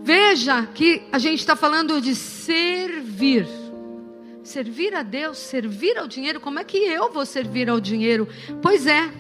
[0.02, 3.46] Veja que a gente está falando de servir.
[4.42, 6.40] Servir a Deus, servir ao dinheiro.
[6.40, 8.28] Como é que eu vou servir ao dinheiro?
[8.60, 9.10] Pois é,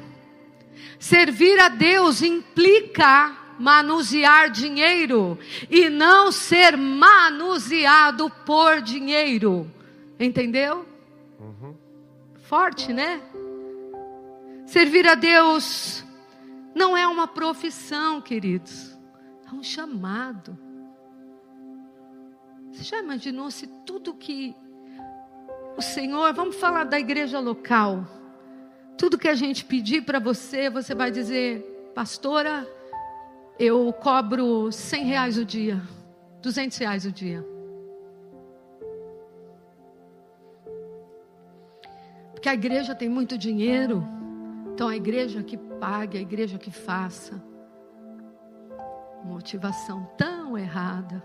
[0.98, 5.38] servir a Deus implica manusear dinheiro
[5.68, 9.70] e não ser manuseado por dinheiro.
[10.18, 10.86] Entendeu?
[12.42, 13.20] Forte, né?
[14.66, 16.04] Servir a Deus
[16.74, 18.98] não é uma profissão, queridos,
[19.46, 20.58] é um chamado.
[22.72, 24.54] Você já imaginou se tudo que
[25.76, 28.06] o Senhor, vamos falar da igreja local,
[28.96, 32.66] tudo que a gente pedir para você, você vai dizer, pastora,
[33.60, 35.82] eu cobro 100 reais o dia,
[36.40, 37.44] 200 reais o dia.
[42.32, 44.02] Porque a igreja tem muito dinheiro,
[44.72, 47.38] então a igreja que pague, a igreja que faça.
[49.22, 51.22] Motivação tão errada.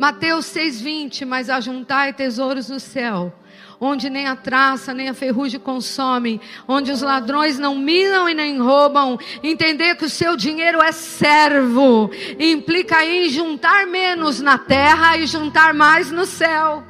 [0.00, 3.30] Mateus 6,20: Mas ajuntai tesouros no céu,
[3.78, 8.58] onde nem a traça nem a ferrugem consomem, onde os ladrões não minam e nem
[8.58, 9.18] roubam.
[9.42, 15.74] Entender que o seu dinheiro é servo, implica em juntar menos na terra e juntar
[15.74, 16.82] mais no céu.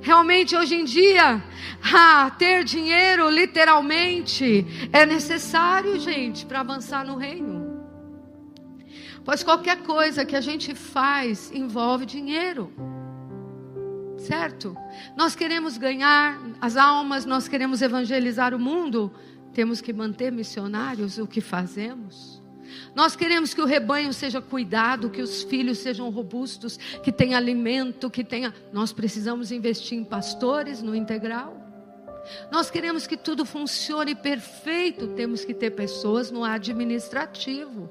[0.00, 1.42] Realmente hoje em dia,
[1.92, 7.57] ah, ter dinheiro literalmente é necessário, gente, para avançar no reino.
[9.28, 12.72] Pois qualquer coisa que a gente faz envolve dinheiro.
[14.16, 14.74] Certo?
[15.14, 19.12] Nós queremos ganhar as almas, nós queremos evangelizar o mundo,
[19.52, 22.42] temos que manter missionários o que fazemos.
[22.94, 28.08] Nós queremos que o rebanho seja cuidado, que os filhos sejam robustos, que tenha alimento,
[28.08, 28.54] que tenha.
[28.72, 31.67] Nós precisamos investir em pastores no integral.
[32.50, 37.90] Nós queremos que tudo funcione perfeito, temos que ter pessoas no administrativo.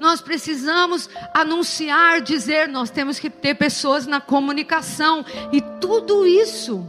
[0.00, 5.24] Nós precisamos anunciar, dizer, nós temos que ter pessoas na comunicação.
[5.52, 6.86] E tudo isso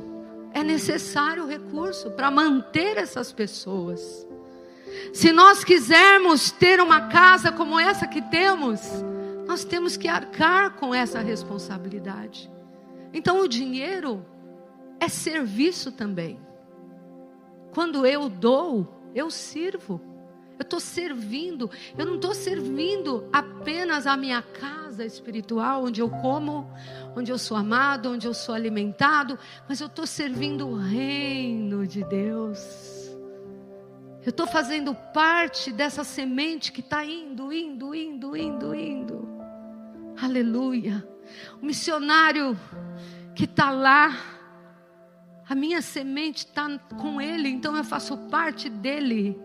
[0.54, 4.28] é necessário recurso para manter essas pessoas.
[5.14, 8.82] Se nós quisermos ter uma casa como essa que temos,
[9.47, 12.50] nós temos que arcar com essa responsabilidade.
[13.14, 14.26] Então o dinheiro
[15.00, 16.39] é serviço também.
[17.74, 20.01] Quando eu dou, eu sirvo.
[20.57, 21.70] Eu estou servindo.
[21.97, 26.70] Eu não estou servindo apenas a minha casa espiritual, onde eu como,
[27.15, 32.03] onde eu sou amado, onde eu sou alimentado, mas eu estou servindo o reino de
[32.03, 33.09] Deus.
[34.26, 39.30] Eu estou fazendo parte dessa semente que está indo, indo, indo, indo, indo.
[40.22, 41.07] Aleluia.
[41.61, 42.59] O missionário
[43.34, 44.38] que está lá,
[45.50, 49.36] a minha semente está com ele, então eu faço parte dele.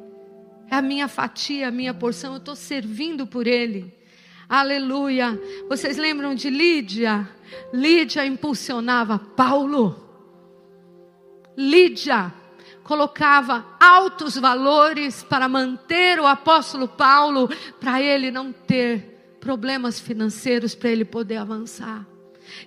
[0.71, 3.91] É a minha fatia, a minha porção, eu estou servindo por ele.
[4.47, 5.41] Aleluia.
[5.67, 7.27] Vocês lembram de Lídia?
[7.73, 9.97] Lídia impulsionava Paulo.
[11.57, 12.31] Lídia
[12.83, 17.49] colocava altos valores para manter o apóstolo Paulo,
[17.81, 22.07] para ele não ter problemas financeiros, para ele poder avançar.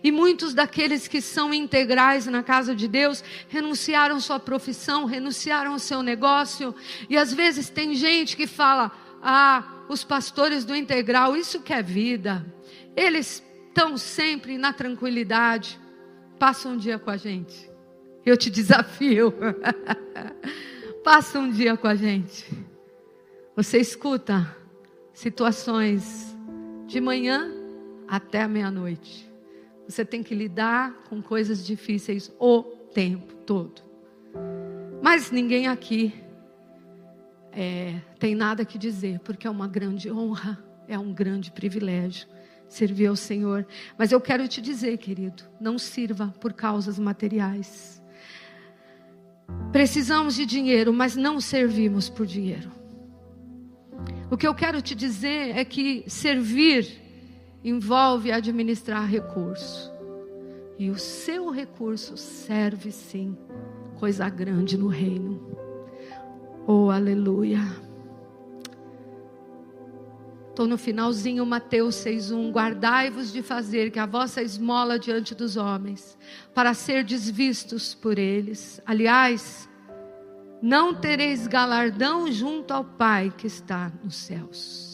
[0.03, 5.79] E muitos daqueles que são integrais na casa de Deus renunciaram sua profissão, renunciaram ao
[5.79, 6.73] seu negócio.
[7.09, 11.81] E às vezes tem gente que fala: ah, os pastores do integral, isso que é
[11.81, 12.45] vida.
[12.95, 15.79] Eles estão sempre na tranquilidade.
[16.39, 17.69] Passa um dia com a gente.
[18.25, 19.33] Eu te desafio.
[21.03, 22.45] Passa um dia com a gente.
[23.55, 24.55] Você escuta
[25.13, 26.35] situações
[26.85, 27.51] de manhã
[28.07, 29.26] até meia-noite.
[29.87, 32.63] Você tem que lidar com coisas difíceis o
[32.93, 33.81] tempo todo.
[35.01, 36.13] Mas ninguém aqui
[37.51, 42.27] é, tem nada que dizer, porque é uma grande honra, é um grande privilégio
[42.67, 43.65] servir ao Senhor.
[43.97, 48.01] Mas eu quero te dizer, querido, não sirva por causas materiais.
[49.71, 52.71] Precisamos de dinheiro, mas não servimos por dinheiro.
[54.29, 57.06] O que eu quero te dizer é que servir
[57.69, 59.91] envolve administrar recurso.
[60.77, 63.35] E o seu recurso serve sim,
[63.99, 65.57] coisa grande no reino.
[66.65, 67.59] Oh, aleluia.
[70.49, 72.51] Estou no finalzinho, Mateus 6,1.
[72.51, 76.17] Guardai-vos de fazer que a vossa esmola diante dos homens,
[76.53, 78.81] para ser desvistos por eles.
[78.85, 79.69] Aliás,
[80.61, 84.86] não tereis galardão junto ao Pai que está nos céus.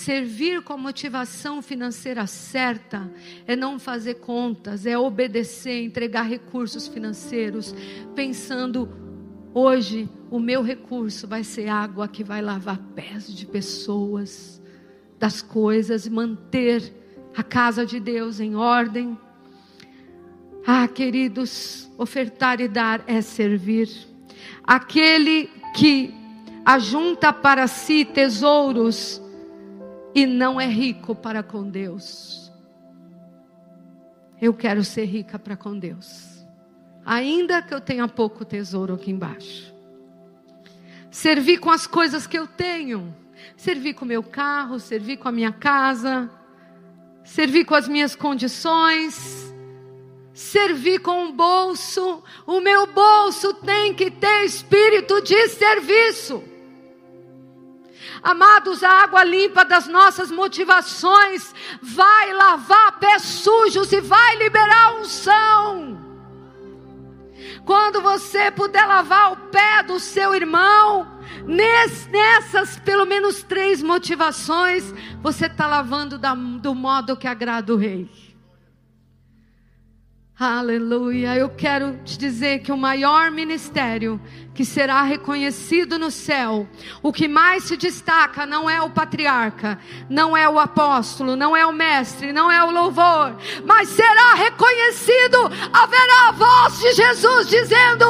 [0.00, 3.12] Servir com motivação financeira certa
[3.46, 7.74] é não fazer contas, é obedecer, entregar recursos financeiros,
[8.14, 8.88] pensando
[9.52, 14.58] hoje o meu recurso vai ser água que vai lavar pés de pessoas
[15.18, 16.94] das coisas, manter
[17.36, 19.18] a casa de Deus em ordem.
[20.66, 23.90] Ah, queridos, ofertar e dar é servir.
[24.64, 26.14] Aquele que
[26.64, 29.19] ajunta para si tesouros
[30.14, 32.52] e não é rico para com Deus.
[34.40, 36.46] Eu quero ser rica para com Deus,
[37.04, 39.74] ainda que eu tenha pouco tesouro aqui embaixo.
[41.10, 43.14] Servir com as coisas que eu tenho
[43.56, 46.30] servir com meu carro, servir com a minha casa,
[47.24, 49.52] servir com as minhas condições,
[50.32, 52.22] servir com o bolso.
[52.46, 56.42] O meu bolso tem que ter espírito de serviço.
[58.22, 65.98] Amados, a água limpa das nossas motivações vai lavar pés sujos e vai liberar unção.
[67.64, 74.92] Quando você puder lavar o pé do seu irmão, nessas pelo menos três motivações,
[75.22, 76.18] você está lavando
[76.60, 78.08] do modo que agrada o rei.
[80.40, 81.36] Aleluia.
[81.36, 84.18] Eu quero te dizer que o maior ministério
[84.54, 86.66] que será reconhecido no céu,
[87.02, 91.66] o que mais se destaca não é o patriarca, não é o apóstolo, não é
[91.66, 93.36] o mestre, não é o louvor,
[93.66, 95.40] mas será reconhecido,
[95.74, 98.06] haverá a voz de Jesus dizendo: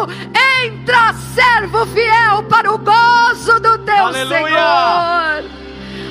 [0.62, 5.42] Entra, servo fiel, para o gozo do teu Aleluia.
[5.42, 5.50] Senhor.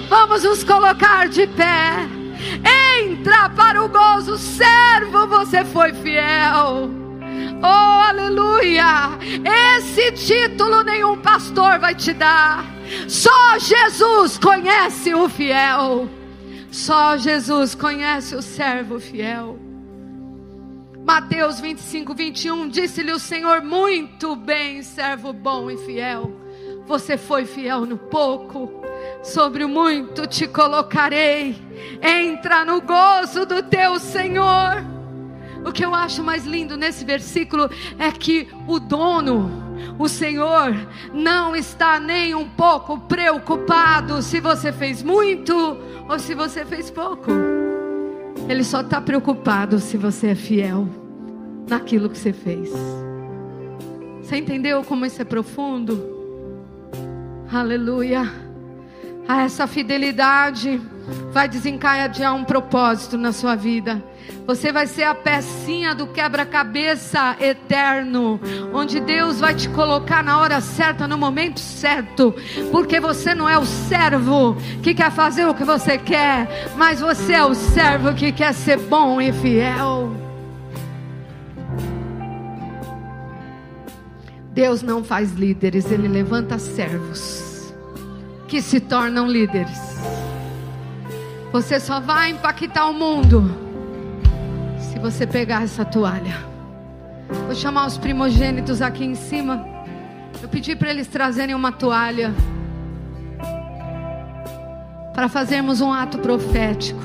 [0.10, 2.20] Vamos nos colocar de pé.
[3.02, 6.90] Entra para o gozo, servo, você foi fiel.
[7.62, 9.10] Oh, aleluia!
[9.78, 12.66] Esse título nenhum pastor vai te dar.
[13.08, 16.10] Só Jesus conhece o fiel.
[16.72, 19.60] Só Jesus conhece o servo fiel.
[21.06, 26.39] Mateus 25, 21, disse-lhe o Senhor: Muito bem, servo bom e fiel.
[26.90, 28.82] Você foi fiel no pouco,
[29.22, 31.56] sobre o muito te colocarei.
[32.02, 34.84] Entra no gozo do teu Senhor.
[35.64, 39.52] O que eu acho mais lindo nesse versículo é que o dono,
[40.00, 40.76] o Senhor,
[41.14, 45.78] não está nem um pouco preocupado se você fez muito
[46.10, 47.30] ou se você fez pouco.
[48.50, 50.90] Ele só está preocupado se você é fiel
[51.70, 52.72] naquilo que você fez.
[54.24, 56.19] Você entendeu como isso é profundo?
[57.52, 58.32] Aleluia.
[59.28, 60.80] A essa fidelidade
[61.32, 64.04] vai desencadear um propósito na sua vida.
[64.46, 68.40] Você vai ser a pecinha do quebra-cabeça eterno,
[68.72, 72.36] onde Deus vai te colocar na hora certa, no momento certo,
[72.72, 77.34] porque você não é o servo que quer fazer o que você quer, mas você
[77.34, 80.29] é o servo que quer ser bom e fiel.
[84.60, 87.74] Deus não faz líderes, Ele levanta servos
[88.46, 89.80] que se tornam líderes.
[91.54, 93.56] Você só vai impactar o mundo
[94.78, 96.36] se você pegar essa toalha.
[97.46, 99.66] Vou chamar os primogênitos aqui em cima.
[100.42, 102.36] Eu pedi para eles trazerem uma toalha
[105.16, 107.00] para fazermos um ato profético.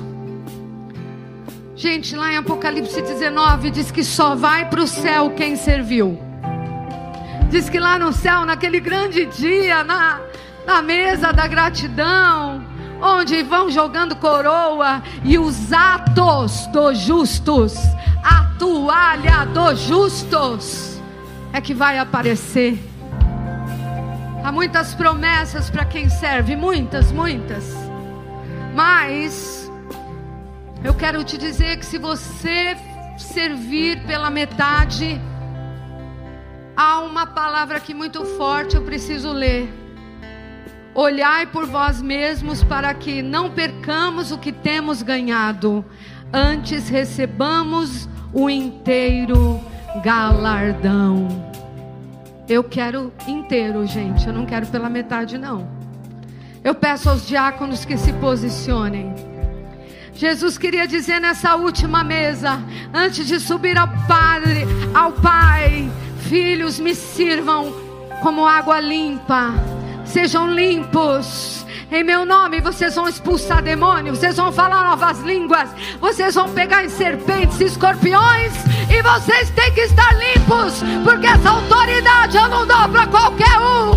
[1.76, 6.33] Gente, lá em Apocalipse 19 diz que só vai para o céu quem serviu.
[7.50, 10.20] Diz que lá no céu, naquele grande dia, na,
[10.66, 12.64] na mesa da gratidão,
[13.00, 17.74] onde vão jogando coroa e os atos dos justos,
[18.22, 21.00] a toalha dos justos
[21.52, 22.78] é que vai aparecer.
[24.42, 27.64] Há muitas promessas para quem serve, muitas, muitas.
[28.74, 29.70] Mas
[30.82, 32.76] eu quero te dizer que se você
[33.16, 35.20] servir pela metade,
[36.76, 39.84] há uma palavra aqui muito forte, eu preciso ler
[40.94, 45.84] Olhai por vós mesmos para que não percamos o que temos ganhado,
[46.32, 49.60] antes recebamos o inteiro
[50.04, 51.26] galardão.
[52.48, 55.66] Eu quero inteiro, gente, eu não quero pela metade, não.
[56.62, 59.12] Eu peço aos diáconos que se posicionem.
[60.14, 64.64] Jesus queria dizer nessa última mesa, antes de subir ao Padre,
[64.94, 65.90] ao Pai,
[66.34, 67.72] filhos, me sirvam
[68.20, 69.54] como água limpa
[70.04, 71.64] Sejam limpos.
[71.92, 75.70] Em meu nome vocês vão expulsar demônios, vocês vão falar novas línguas,
[76.00, 78.52] vocês vão pegar em serpentes escorpiões,
[78.90, 83.92] e vocês têm que estar limpos, porque essa autoridade eu não dou para qualquer um.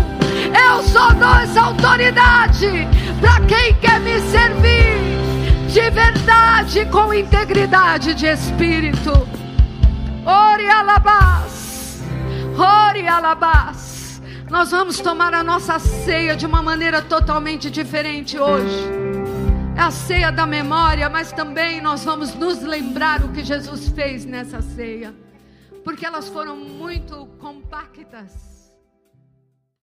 [0.54, 2.86] Eu só dou essa autoridade
[3.20, 9.10] para quem quer me servir de verdade, com integridade de espírito.
[10.24, 11.57] Ore alabás,
[12.58, 14.20] ore alabás.
[14.50, 18.84] Nós vamos tomar a nossa ceia de uma maneira totalmente diferente hoje.
[19.76, 24.24] É a ceia da memória, mas também nós vamos nos lembrar o que Jesus fez
[24.24, 25.14] nessa ceia,
[25.84, 28.47] porque elas foram muito compactas.